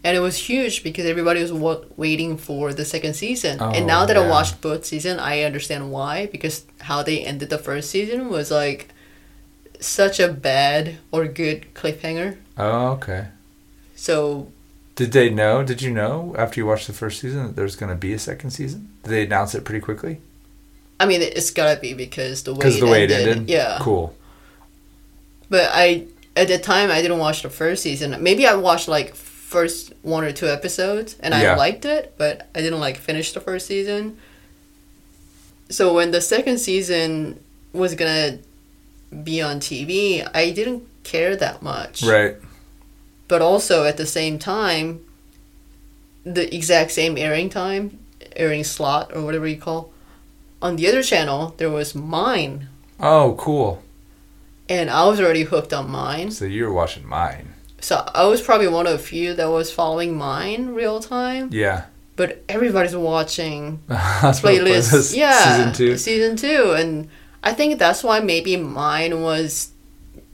[0.06, 3.58] And it was huge because everybody was wa- waiting for the second season.
[3.62, 7.50] Oh, and now that I watched both season, I understand why because how they ended
[7.50, 8.90] the first season was like
[9.80, 12.38] such a bad or good cliffhanger.
[12.58, 13.28] Oh, okay.
[13.96, 14.50] So
[14.96, 15.64] Did they know?
[15.64, 18.20] Did you know after you watched the first season that there's going to be a
[18.20, 18.90] second season?
[19.04, 20.20] Did they announce it pretty quickly?
[21.00, 23.20] I mean, it's gotta be because the way Because the way ended.
[23.28, 23.50] it ended.
[23.50, 23.78] Yeah.
[23.82, 24.14] Cool.
[25.50, 28.16] But I at the time I didn't watch the first season.
[28.22, 29.16] Maybe I watched like
[29.58, 31.54] first one or two episodes and Yeah.
[31.54, 34.18] I liked it, but I didn't like finish the first season.
[35.70, 37.40] So when the second season
[37.72, 38.40] was gonna
[39.30, 42.04] be on TV, I didn't care that much.
[42.04, 42.36] Right.
[43.28, 45.00] But also at the same time,
[46.26, 47.84] the exact same airing time,
[48.36, 49.92] airing slot or whatever you call,
[50.62, 52.68] on the other channel there was Mine,
[53.00, 53.82] Oh, cool.
[54.70, 56.32] and I was already hooked on Mine.
[56.32, 57.53] So you were watching Mine.
[57.84, 61.86] So I was probably one of the few that was following Mine real time, Yeah.
[62.16, 64.42] but everybody's watching playlists.
[64.42, 65.98] Playlist Yeah, Season two.
[65.98, 67.10] season two, and
[67.44, 69.72] I think that's why maybe Mine was,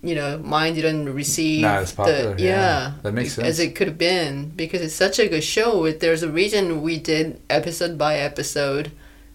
[0.04, 2.50] you know, Mine didn't receive Not as popular, The, yeah.
[2.50, 3.48] yeah, That makes sense.
[3.48, 5.86] as it could have been because it's such a good show.
[5.86, 8.92] It- There's a reason we did episode by episode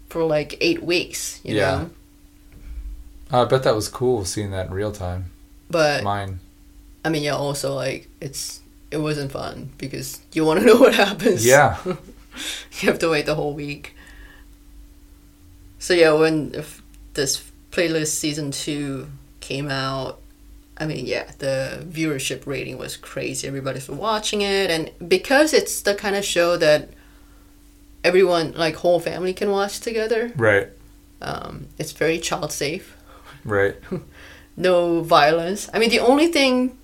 [0.07, 1.41] for like eight weeks.
[1.43, 1.71] You Yeah.
[3.31, 5.31] know, I bet that was cool seeing that in real time.
[5.69, 6.39] but Mine.
[7.05, 10.95] I mean, yeah, also like it's it wasn't fun because you want to know what
[10.95, 11.45] happens.
[11.45, 11.77] Yeah.
[11.85, 13.95] you have to wait the whole week.
[15.77, 16.81] So yeah, when if
[17.13, 19.07] this playlist season two
[19.39, 20.19] came out,
[20.77, 23.47] I mean, yeah, the viewership rating was crazy.
[23.47, 26.89] Everybody's watching it, and because it's the kind of show that
[28.03, 30.33] everyone, like whole family, can watch together.
[30.35, 30.69] Right.
[31.21, 32.97] Um, it's very child safe.
[33.43, 33.75] Right.
[34.57, 35.69] No violence.
[35.73, 36.77] I mean, the only thing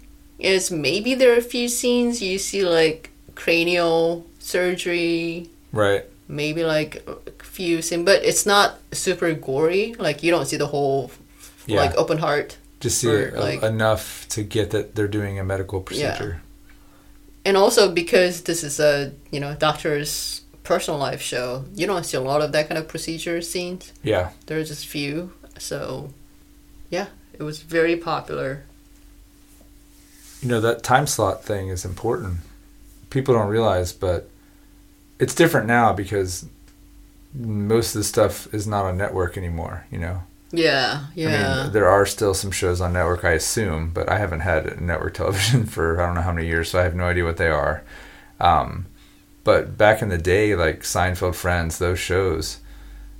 [0.43, 6.05] is maybe there are a few scenes you see like cranial surgery, Right.
[6.27, 9.95] maybe like a few scenes, but it's not super gory.
[9.97, 11.11] Like you don't see the whole
[11.67, 11.81] Yeah.
[11.81, 12.57] like open heart.
[12.79, 15.85] Just see Or, it, uh, like- enough to get that they're doing a medical Yeah.
[16.15, 16.41] procedure.
[17.43, 22.15] and also because this is a you know doctor's personal life show you don't see
[22.15, 24.29] a lot of that kind of procedure scenes Yeah.
[24.45, 26.13] there's just few so
[26.91, 28.63] yeah it was very popular
[30.41, 32.39] You know, that time slot thing is important.
[33.09, 34.29] People don't realize, but
[35.19, 36.45] it's different now because
[37.33, 40.23] most of the stuff is not on network anymore, you know?
[40.53, 44.17] yeah I yeah mean, there are still some shows on network, I assume, but I
[44.17, 47.05] haven't had network television for I don't know how many years, so I have no
[47.05, 47.83] idea what they are.
[48.39, 48.87] Um,
[49.43, 52.59] but back in the day, like Seinfeld, Friends, those shows,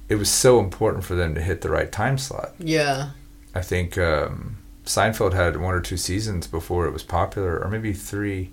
[0.10, 2.54] it was so important for them to hit the right time slot.
[2.60, 3.12] yeah
[3.54, 7.94] I think um, Seinfeld had one or two seasons before it was popular, or maybe
[7.94, 8.52] three.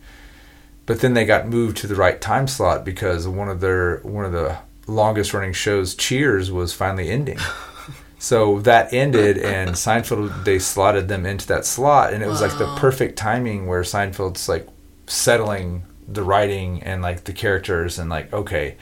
[0.86, 4.24] But then they got moved to the right time slot because one of their one
[4.24, 7.38] of the longest running shows, Cheers, was finally ending.
[8.18, 12.56] so that ended, and Seinfeld they slotted them into that slot, and it was like
[12.58, 14.66] the perfect timing where Seinfeld's like
[15.06, 18.76] settling the writing and like the characters and like okay.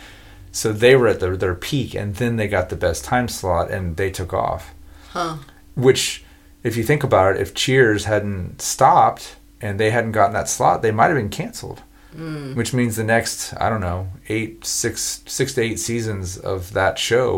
[0.53, 3.71] So they were at their, their peak, and then they got the best time slot,
[3.71, 4.75] and they took off
[5.11, 5.37] huh
[5.77, 6.25] which
[6.67, 10.83] if you think about it if cheers hadn't stopped and they hadn't gotten that slot
[10.83, 11.81] they might have been canceled.
[12.15, 12.55] Mm.
[12.55, 16.99] which means the next i don't know eight six six to eight seasons of that
[16.99, 17.37] show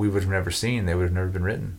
[0.00, 0.86] we would have never seen.
[0.86, 1.78] They would have never been written.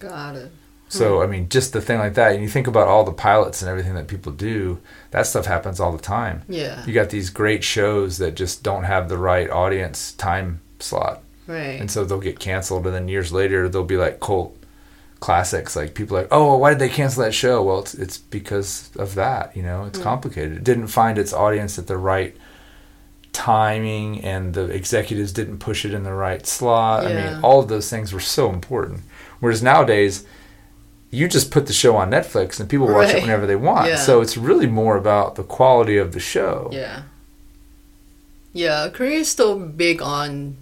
[0.00, 0.50] Got it.
[0.88, 3.62] So i mean just the thing like that and you think about all the pilots
[3.62, 4.80] and everything that people do
[5.12, 6.42] that stuff happens all the time.
[6.48, 6.84] Yeah.
[6.86, 11.22] You got these great shows that just don't have the right audience time slot.
[11.46, 11.78] Right.
[11.80, 14.56] And so they'll get canceled and then years later they'll be like cult
[15.26, 17.62] classics like people are like oh why did they cancel that show?
[17.62, 19.84] Well it's, it's because of that you know?
[19.84, 20.02] It's Mm.
[20.10, 20.52] complicated.
[20.58, 22.34] It didn't find its audience at the right
[23.32, 27.06] timing and the executives didn't push it in the right slot.
[27.06, 29.00] I mean all of those things were so important.
[29.40, 30.24] Whereas nowadays
[31.10, 33.86] you just put the show on netflix and people watch it whenever they want.
[33.88, 33.96] Yeah.
[33.96, 36.68] so it's really more about the quality of the show.
[36.72, 37.02] Yeah.
[38.52, 40.56] Yeah korea is still big on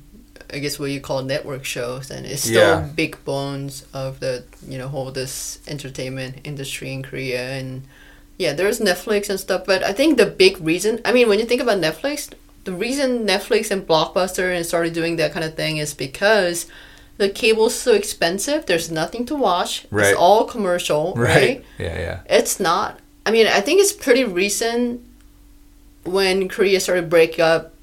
[0.52, 2.88] i guess what you call network shows and it's still Yeah.
[2.94, 7.82] big bones of the you know whole this entertainment industry in korea and
[8.38, 11.44] yeah there's netflix and stuff but i think the big reason i mean when you
[11.44, 12.32] think about netflix
[12.64, 16.66] the reason netflix and blockbuster and started doing that kind of thing is because
[17.18, 20.08] the cable's so expensive there's nothing to watch Right.
[20.10, 22.98] it's all commercial right right yeah yeah it's not.
[23.26, 25.02] I mean, I think it's pretty recent
[26.04, 27.74] when Korea started breaking up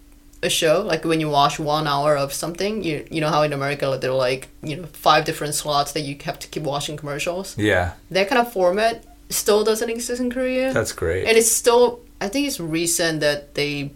[0.43, 0.81] a show.
[0.81, 4.11] Like when you watch one hour of something, you you know how in America they're
[4.11, 7.57] like you know five different slots that you have to keep watching commercials.
[7.57, 11.99] yeah That kind of format still doesn't exist in Korea, that's great and it's still.
[12.19, 13.91] I think it's recent that they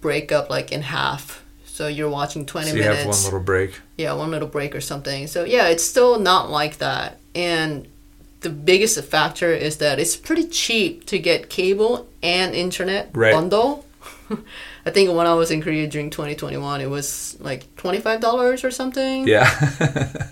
[0.00, 1.44] break up like in half.
[1.64, 4.74] So you're watching twenty so you minutes have one little break yeah, one little break
[4.74, 5.26] or something.
[5.26, 7.18] So yeah, it's still not like that.
[7.34, 7.86] And
[8.40, 13.32] the biggest factor is that it's pretty cheap to get cable and internet Right.
[13.32, 13.84] bundle.
[14.86, 19.26] I think when I was in Korea during 2021, it was like $25 or something.
[19.26, 19.48] yeah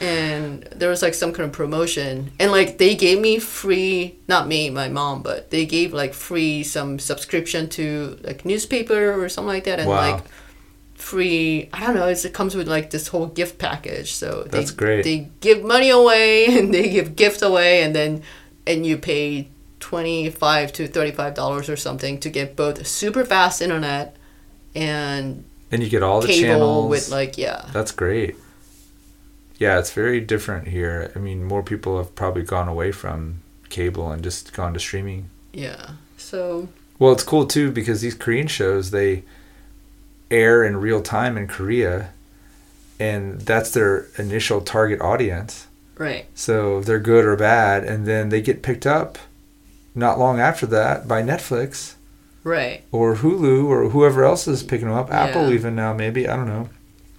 [0.00, 2.32] And there was like some kind of promotion.
[2.40, 6.62] And like they gave me free, not me, my mom, but they gave like free
[6.62, 9.78] some subscription to like newspaper or something like that.
[9.78, 10.12] And Wow.
[10.14, 10.24] like
[10.94, 14.12] free, I don't know, it's, it comes with like this whole gift package.
[14.14, 15.04] So they, That's great.
[15.04, 18.22] They give money away and they give gift away and then,
[18.66, 19.48] and you pay
[19.80, 24.16] 25 to $35 or something to get both super fast internet
[24.74, 27.68] and and you get all the channels with like, yeah.
[27.72, 28.36] That's great.
[29.56, 31.12] Yeah, it's very different here.
[31.14, 35.30] I mean, more people have probably gone away from cable and just gone to streaming.
[35.52, 35.90] Yeah.
[36.16, 36.68] So
[36.98, 39.22] Well, it's cool too because these Korean shows they
[40.30, 42.10] air in real time in Korea
[42.98, 45.66] and that's their initial target audience.
[45.98, 46.26] right.
[46.34, 49.18] So they're good or bad and then they get picked up
[49.94, 51.94] not long after that by Netflix
[52.44, 52.82] Right.
[52.92, 55.12] or Hulu or whoever else is picking them up.
[55.12, 55.54] Apple Yeah.
[55.54, 56.68] even now maybe, I don't know.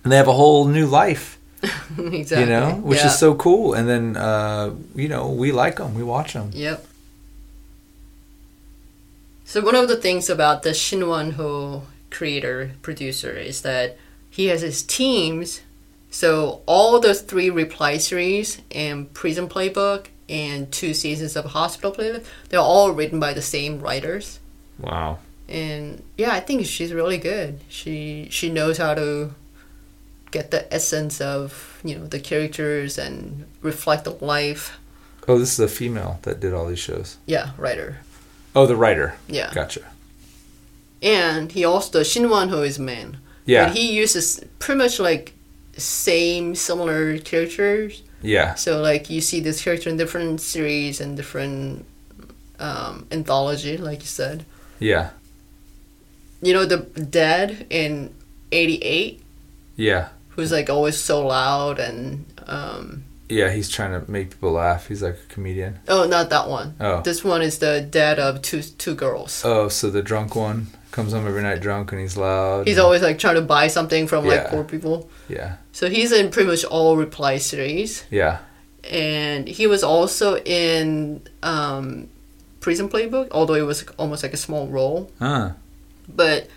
[0.04, 1.38] And they have a whole new life.
[1.98, 2.40] exactly.
[2.40, 3.08] you know, which Yeah.
[3.08, 3.74] is so cool.
[3.76, 6.50] And then, uh, you know, we like them, we watch them.
[6.54, 6.86] Yep.
[9.46, 13.98] So one of the things about the Shin Won Ho creator producer is that
[14.30, 15.62] he has his teams.
[16.10, 22.26] So all those three reply series and Prison Playbook and two seasons of Hospital Playlist.
[22.50, 24.40] They're all written by the same writers.
[24.80, 25.20] Wow.
[25.50, 27.60] And yeah, I think she's really good.
[27.68, 29.36] She she knows how to
[30.32, 34.80] get the essence of, you know, the characters and reflect the life.
[35.28, 37.18] Oh, this is a female that did all these shows.
[37.26, 37.98] Yeah, writer.
[38.56, 39.16] Oh, the writer.
[39.28, 39.52] Yeah.
[39.54, 39.82] Gotcha.
[41.04, 43.18] And he also Shin Won-ho is man.
[43.46, 43.68] Yeah.
[43.68, 45.34] But he uses pretty much like
[45.76, 48.04] same similar characters.
[48.22, 48.56] Yeah.
[48.56, 51.86] So like you see this character in different series and different
[52.60, 54.46] um, anthology, like you said.
[54.80, 55.10] Yeah.
[56.42, 58.14] You know the dad in
[58.52, 59.22] '88,
[59.76, 60.10] Yeah.
[60.30, 63.50] who's like always so loud and um, Yeah.
[63.52, 64.88] He's trying to make people laugh.
[64.88, 65.80] He's like a comedian.
[65.88, 66.76] oh, not that one.
[66.80, 67.02] Oh.
[67.02, 69.42] This one is the dad of two two girls.
[69.46, 72.68] Oh, so the drunk one comes home every night drunk and he's loud.
[72.68, 75.10] He's always like trying to buy something from like poor people.
[75.30, 75.56] Yeah.
[75.72, 78.04] So he's in pretty much all reply series.
[78.10, 78.40] Yeah.
[78.84, 82.10] and he was also in um,
[82.60, 85.10] Prison Playbook, although it was almost like a small role.
[85.20, 85.52] Huh.
[86.10, 86.50] But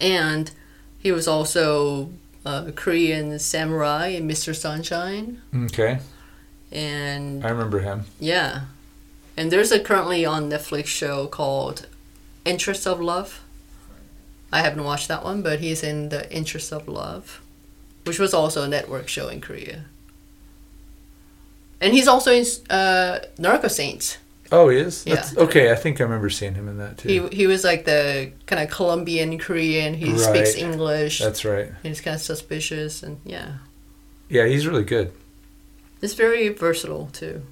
[0.00, 0.50] and
[0.98, 2.10] he was also
[2.44, 4.54] a Korean samurai in Mr.
[4.54, 5.98] Sunshine, Okay.
[6.70, 8.04] and I remember him.
[8.20, 8.60] yeah,
[9.36, 11.86] and there's a currently on Netflix show called
[12.44, 13.40] Interest of Love.
[14.56, 17.42] I haven't watched that one, but he's in the Interest of Love,
[18.04, 19.84] which was also a network show in Korea.
[21.78, 24.16] And he's also in uh, Narco Saints.
[24.50, 25.04] Oh, he is.
[25.06, 25.16] Yeah.
[25.16, 27.08] That's, okay, I think I remember seeing him in that too.
[27.08, 29.92] He he was like the kind of Colombian Korean.
[29.92, 31.18] He speaks English.
[31.18, 31.68] That's right.
[31.82, 33.58] He's kind of suspicious, and yeah,
[34.30, 35.12] Yeah, he's really good.
[36.00, 37.42] it's very versatile too.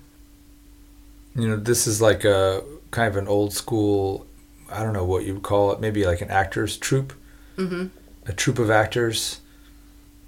[1.37, 4.25] You know, this is like a kind of an old school.
[4.71, 5.81] I don't know what you would call it.
[5.81, 7.13] Maybe like an actors troupe.
[7.57, 7.87] hmm
[8.27, 9.41] a troupe of actors.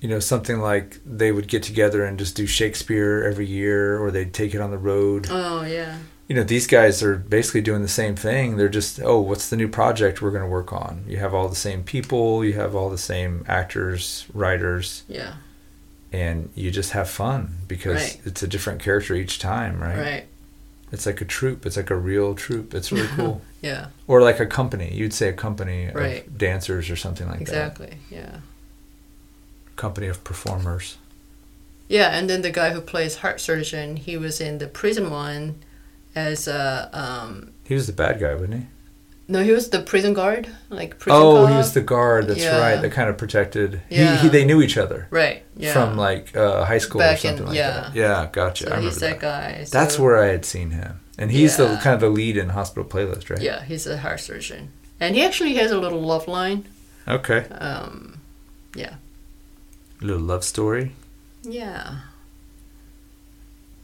[0.03, 4.11] You know something like they would get together and just do shakespeare every year or
[4.11, 5.27] they'd take it on the road.
[5.31, 8.59] Oh yeah, you know these guys are basically doing the same thing.
[8.59, 11.05] They're just oh what's the new project we're going to work on?
[11.09, 15.03] You have all the same people you have all the same actors writers.
[15.09, 15.37] Yeah,
[16.13, 18.21] and you just have fun because Right.
[18.27, 19.99] it's a different character each time right?
[19.99, 20.27] right,
[20.93, 21.65] it's like a troupe.
[21.65, 22.75] It's like a real troupe.
[22.75, 26.27] It's really cool yeah, or like a company you'd say a company Right.
[26.27, 28.35] of dancers or something like that exactly, yeah,
[29.77, 30.97] company of performers
[31.89, 32.19] yeah.
[32.19, 35.63] And then the guy who plays heart surgeon, he was in the prison one
[36.15, 37.53] as a um.
[37.65, 38.67] He was the bad guy, wasn't he?
[39.29, 41.51] No, he was the prison guard, like prison oh, cop.
[41.51, 42.27] he was the guard.
[42.29, 42.59] That's Yeah.
[42.61, 42.81] right.
[42.83, 43.83] That kind of protected.
[43.91, 44.17] Yeah.
[44.17, 45.45] He, he, they knew each other right.
[45.57, 47.71] Yeah, from like uh, high school Back or something in- like yeah.
[47.81, 47.95] that.
[47.95, 48.65] Yeah, gotcha.
[48.65, 49.21] so I remember that.
[49.21, 49.67] that guy.
[49.71, 52.85] That's where I had seen him, and he's the kind of the lead in Hospital
[52.85, 53.41] Playlist, right?
[53.41, 56.67] Yeah, he's a heart surgeon, and he actually has a little love line.
[57.09, 57.47] Okay.
[57.51, 58.19] Um,
[58.75, 58.95] yeah.
[60.03, 60.93] A little love story.
[61.43, 61.99] Yeah.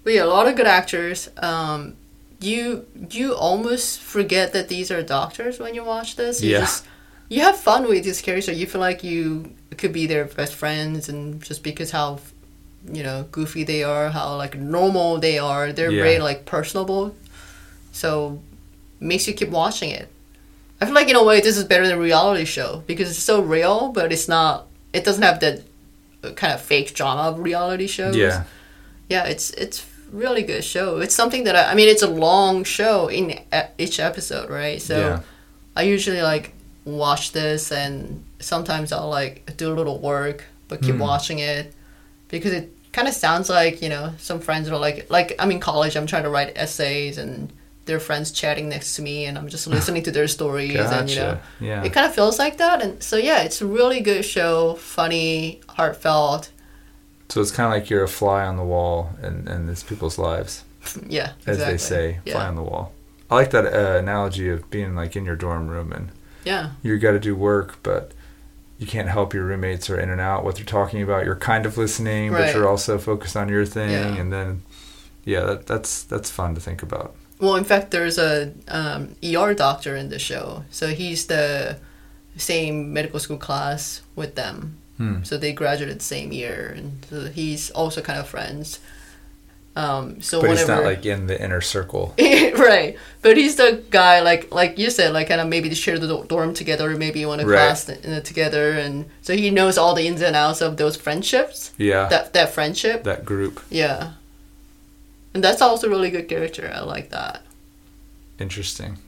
[0.05, 1.29] But yeah, a lot of good actors.
[1.39, 1.95] Um,
[2.41, 6.43] you you almost forget that these are doctors when you watch this.
[6.43, 6.61] You Yeah.
[6.61, 6.87] Just,
[7.29, 8.59] you have fun with these characters.
[8.59, 12.19] You feel like you could be their best friends, and just because how
[12.93, 16.03] you know goofy they are, how like normal they are, they're Yeah.
[16.03, 17.15] very like personable.
[17.93, 18.41] So
[19.01, 20.09] makes you keep watching it.
[20.81, 23.19] I feel like in a way this is better than a reality show because it's
[23.23, 24.67] so real, but it's not.
[24.93, 25.63] It doesn't have that
[26.25, 28.17] uh, kind of fake drama of reality shows.
[28.17, 28.45] Yeah.
[29.09, 30.99] yeah, it's it's really good show.
[30.99, 33.39] It's something that I, I mean, it's a long show in
[33.79, 34.81] each episode, right?
[34.83, 35.21] So Yeah.
[35.77, 36.53] I usually like
[36.85, 41.01] watch this, and sometimes I'll like do a little work, but keep Hmm.
[41.01, 41.73] watching it
[42.29, 45.61] because it kind of sounds like you know some friends are like like I'm in
[45.61, 47.53] college, I'm trying to write essays and.
[47.93, 51.17] Their friends chatting next to me, and I'm just listening to their stories, and you
[51.17, 51.85] know, Yeah.
[51.85, 52.81] it kind of feels like that.
[52.81, 56.51] And so, yeah, it's a really good show, funny, heartfelt.
[57.29, 60.17] So it's kind of like you're a fly on the wall in, in these people's
[60.19, 60.65] lives,
[61.07, 61.73] Yeah, as exactly.
[61.73, 62.93] they say, fly on the wall.
[63.31, 66.09] I like that uh, analogy of being like in your dorm room and
[66.45, 68.13] Yeah, you got to do work, but
[68.79, 71.27] you can't help your roommates are in and out what they're talking about.
[71.27, 74.17] You're kind of listening, but you're also focused on your thing, Yeah.
[74.21, 74.63] and then
[75.27, 77.15] yeah, that, that's that's fun to think about.
[77.43, 81.77] Well, in fact, there's a um, ER doctor in the show, so he's the
[82.37, 84.77] same medical school class with them.
[84.97, 85.25] Hmm.
[85.25, 88.79] So they graduated the same year, and so he's also kind of friends.
[89.75, 92.15] Um, so But whenever, he's not like in the inner circle.
[92.21, 95.99] right, but he's the guy like like you said, like kind of maybe they share
[95.99, 97.57] the dorm together, or maybe one a Right.
[97.57, 100.95] class in it together, and so he knows all the ins and outs of those
[100.97, 101.73] friendships.
[101.79, 103.61] Yeah, that, That friendship, that group.
[103.71, 104.13] yeah,
[105.35, 106.71] and that's also a really good character.
[106.75, 107.43] I like that.
[108.39, 108.99] Interesting.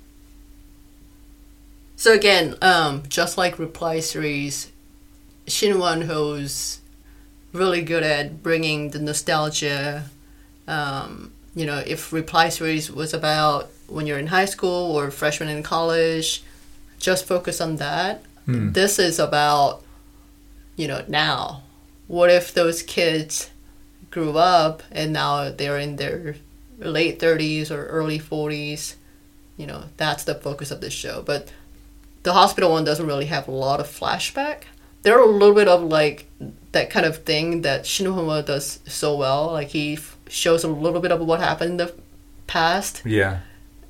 [1.97, 4.71] So again, um, just like Reply series,
[5.47, 6.81] Shin Won-ho's
[7.53, 10.05] really good at bringing the nostalgia.
[10.67, 15.49] Um, you know, if Reply series was about when you're in high school or freshman
[15.49, 16.43] in college,
[16.99, 18.23] just focus on that.
[18.47, 18.73] Hmm.
[18.73, 19.83] This is about,
[20.77, 21.63] you know, now.
[22.07, 23.51] What if those kids
[24.15, 26.37] grew up and now they're in their
[26.79, 28.95] late 30s or early 40s?
[29.57, 31.23] You know, that's the focus of this show.
[31.23, 31.53] But
[32.23, 34.63] the hospital one doesn't really have a lot of flashback.
[35.03, 36.27] There are a little bit of like
[36.73, 39.53] that kind of thing that Shinohama does so well.
[39.53, 41.93] Like he f- shows a little bit of what happened in the
[42.47, 43.41] past, Yeah,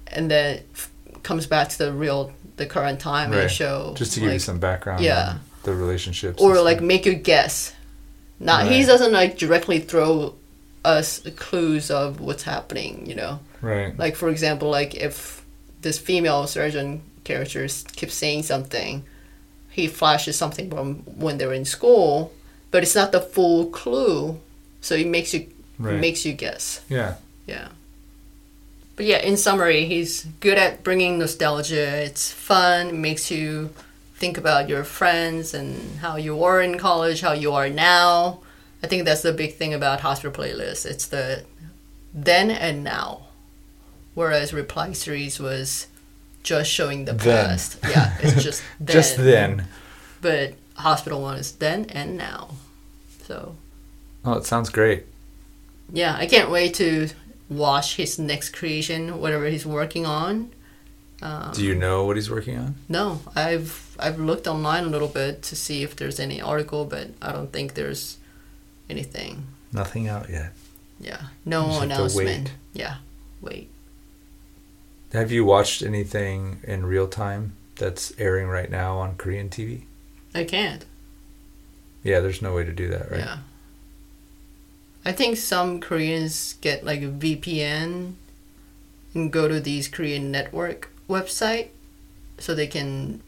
[0.08, 0.90] and then f-
[1.22, 3.50] comes back to the real, the current time and Right.
[3.50, 3.94] show.
[3.96, 5.02] just to give you some background.
[5.04, 5.28] yeah.
[5.34, 6.42] on the relationships.
[6.42, 7.73] or like make you guess.
[8.44, 10.34] Not he doesn't like directly throw
[10.84, 13.06] us clues of what's happening.
[13.06, 13.98] You know, right.
[13.98, 15.42] like for example, like if
[15.80, 17.66] this female surgeon character
[17.96, 19.02] keeps saying something,
[19.70, 22.32] he flashes something from when they're in school,
[22.70, 24.38] but it's not the full clue,
[24.80, 25.98] so it makes you Right.
[25.98, 26.80] makes you guess.
[26.88, 27.14] yeah,
[27.48, 27.68] Yeah.
[28.94, 32.04] But yeah, in summary, he's good at bringing nostalgia.
[32.04, 33.70] It's fun, makes you
[34.14, 38.40] think about your friends and how you were in college, how you are now.
[38.82, 40.86] I think that's the big thing about Hospital Playlist.
[40.86, 41.44] It's the
[42.12, 43.22] then and now.
[44.14, 45.88] Whereas Reply Series was
[46.44, 47.48] just showing the Then.
[47.48, 47.78] past.
[47.82, 48.94] Yeah, it's just then.
[48.94, 49.64] just then.
[50.20, 52.50] But Hospital One is then and now.
[53.26, 53.56] So
[54.24, 55.04] Oh, it sounds great.
[55.92, 57.08] yeah, I can't wait to
[57.50, 60.50] watch his next creation, whatever he's working on.
[61.22, 62.74] Um, Do you know what he's working on?
[62.88, 67.10] No, I've I've looked online a little bit to see if there's any article, but
[67.22, 68.18] I don't think there's
[68.88, 69.46] anything.
[69.72, 70.52] Nothing out yet.
[71.00, 72.44] Yeah, no just announcement.
[72.44, 72.54] wait.
[72.72, 72.96] Yeah,
[73.40, 73.70] wait.
[75.12, 79.82] Have you watched anything in real time that's airing right now on Korean TV?
[80.34, 80.84] I can't.
[82.02, 83.20] Yeah, there's no way to do that, right?
[83.20, 83.38] Yeah.
[85.04, 88.14] I think some Koreans get like a VPN
[89.14, 91.68] and go to these Korean network website
[92.38, 93.22] so they can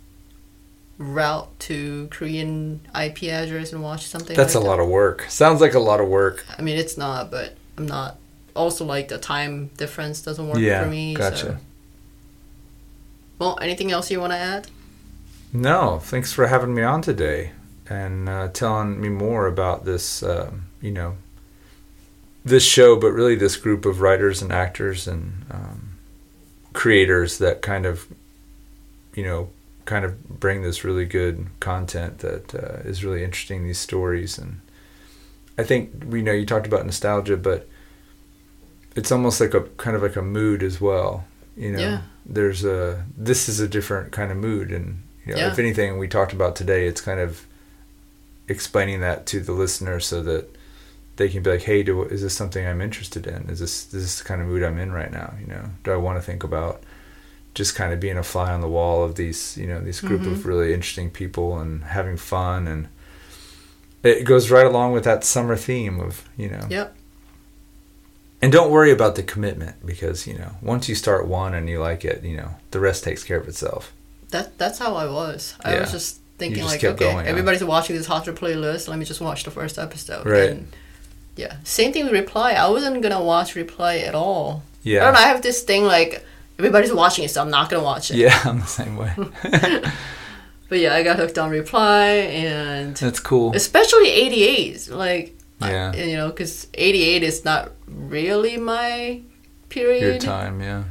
[0.98, 4.36] route to Korean IP address and watch something.
[4.36, 4.70] That's like a that.
[4.70, 5.22] lot of work.
[5.28, 6.44] Sounds like a lot of work.
[6.58, 8.16] I mean, it's not, but I'm not.
[8.54, 11.14] Also, like the time difference doesn't work Yeah, for me.
[11.14, 11.36] gotcha.
[11.36, 11.56] So.
[13.38, 14.68] Well, anything else you want to add?
[15.52, 17.52] No, thanks for having me on today
[17.88, 21.16] and uh, telling me more about this, um, you know,
[22.44, 25.90] this show, but really this group of writers and actors and um,
[26.72, 28.06] creators that kind of,
[29.14, 29.50] you know,
[29.86, 33.64] kind of bring this really good content that uh, is really interesting.
[33.64, 34.60] These stories, and
[35.56, 37.66] I think we know you talked about nostalgia, but
[38.94, 41.24] it's almost like a kind of like a mood as well.
[41.56, 42.00] You know, Yeah.
[42.26, 45.52] there's a this is a different kind of mood, and you know, Yeah.
[45.52, 47.46] if anything we talked about today, it's kind of
[48.48, 50.48] explaining that to the listener so that
[51.16, 53.48] they can be like, hey, do, is this something I'm interested in?
[53.48, 55.34] Is this is this the kind of mood I'm in right now?
[55.40, 56.82] You know, do I want to think about
[57.56, 60.20] just kind of being a fly on the wall of these, you know, this group
[60.20, 60.32] Mhm.
[60.32, 62.88] of really interesting people and having fun and
[64.02, 66.64] it goes right along with that summer theme of, you know.
[66.68, 66.94] Yep.
[68.42, 71.80] And don't worry about the commitment because, you know, once you start one and you
[71.80, 73.92] like it, you know, the rest takes care of itself.
[74.30, 75.54] That that's how I was.
[75.64, 77.30] I was just thinking just like, okay, going, huh?
[77.30, 78.86] everybody's watching this Hospital Playlist.
[78.86, 80.26] Let me just watch the first episode.
[80.26, 80.50] Right.
[80.50, 80.68] And
[81.36, 81.56] yeah.
[81.64, 82.52] Same thing with Reply.
[82.52, 84.62] I wasn't gonna watch Reply at all.
[84.82, 85.00] Yeah.
[85.00, 85.20] I don't know.
[85.20, 86.24] I have this thing like
[86.58, 88.16] everybody's watching it, so I'm not gonna watch it.
[88.16, 89.12] Yeah, I'm the same way.
[90.68, 93.54] But yeah, I got hooked on Reply and That's cool.
[93.54, 94.88] especially 88.
[94.90, 95.92] Like, I- Yeah.
[95.94, 99.20] you know, because 88 is not really my
[99.68, 100.02] period.
[100.02, 100.82] Your time, yeah.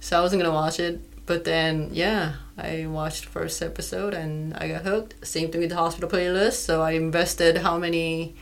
[0.00, 4.52] So I wasn't gonna watch it, but then yeah, I watched the first episode and
[4.58, 5.14] I got hooked.
[5.26, 6.60] Same thing with the hospital playlist.
[6.66, 8.34] So I invested how many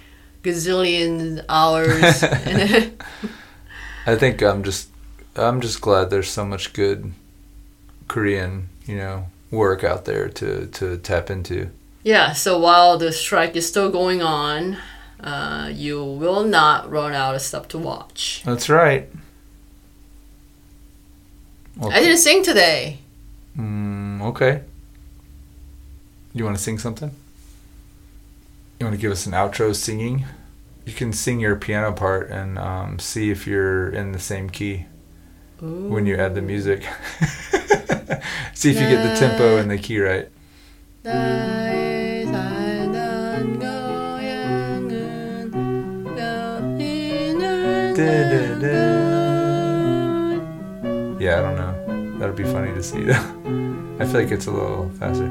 [0.43, 3.01] gazillion hours in it.
[4.07, 4.89] I think I'm just
[5.41, 7.12] I'm just glad there's so much good
[8.09, 11.70] Korean, you know, work out there to to tap into.
[12.03, 14.78] Yeah, so while the strike is still going on,
[15.20, 18.43] uh, you will not run out of stuff to watch.
[18.45, 19.09] That's right.
[21.76, 22.99] Well, I didn't sing today.
[23.57, 24.62] Mm, okay.
[26.32, 27.11] You want to sing something?
[28.78, 30.24] You want to give us an outro singing?
[30.86, 34.86] You can sing your piano part and um, see if you're in the same key
[35.63, 35.89] Ooh.
[35.89, 36.83] when you add the music.
[38.55, 40.29] See if you get the tempo and the key right.
[51.21, 52.19] Yeah, I don't know.
[52.19, 53.13] That'd be funny to see though.
[54.01, 55.29] I feel like it's a little faster.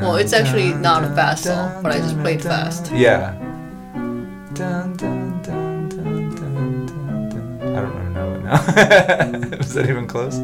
[0.00, 2.90] well, it's actually not a fast song, but I just played fast.
[2.90, 3.34] Yeah.
[3.36, 3.38] I
[7.82, 8.09] don't know
[8.50, 9.48] now.
[9.58, 10.38] Was that even close?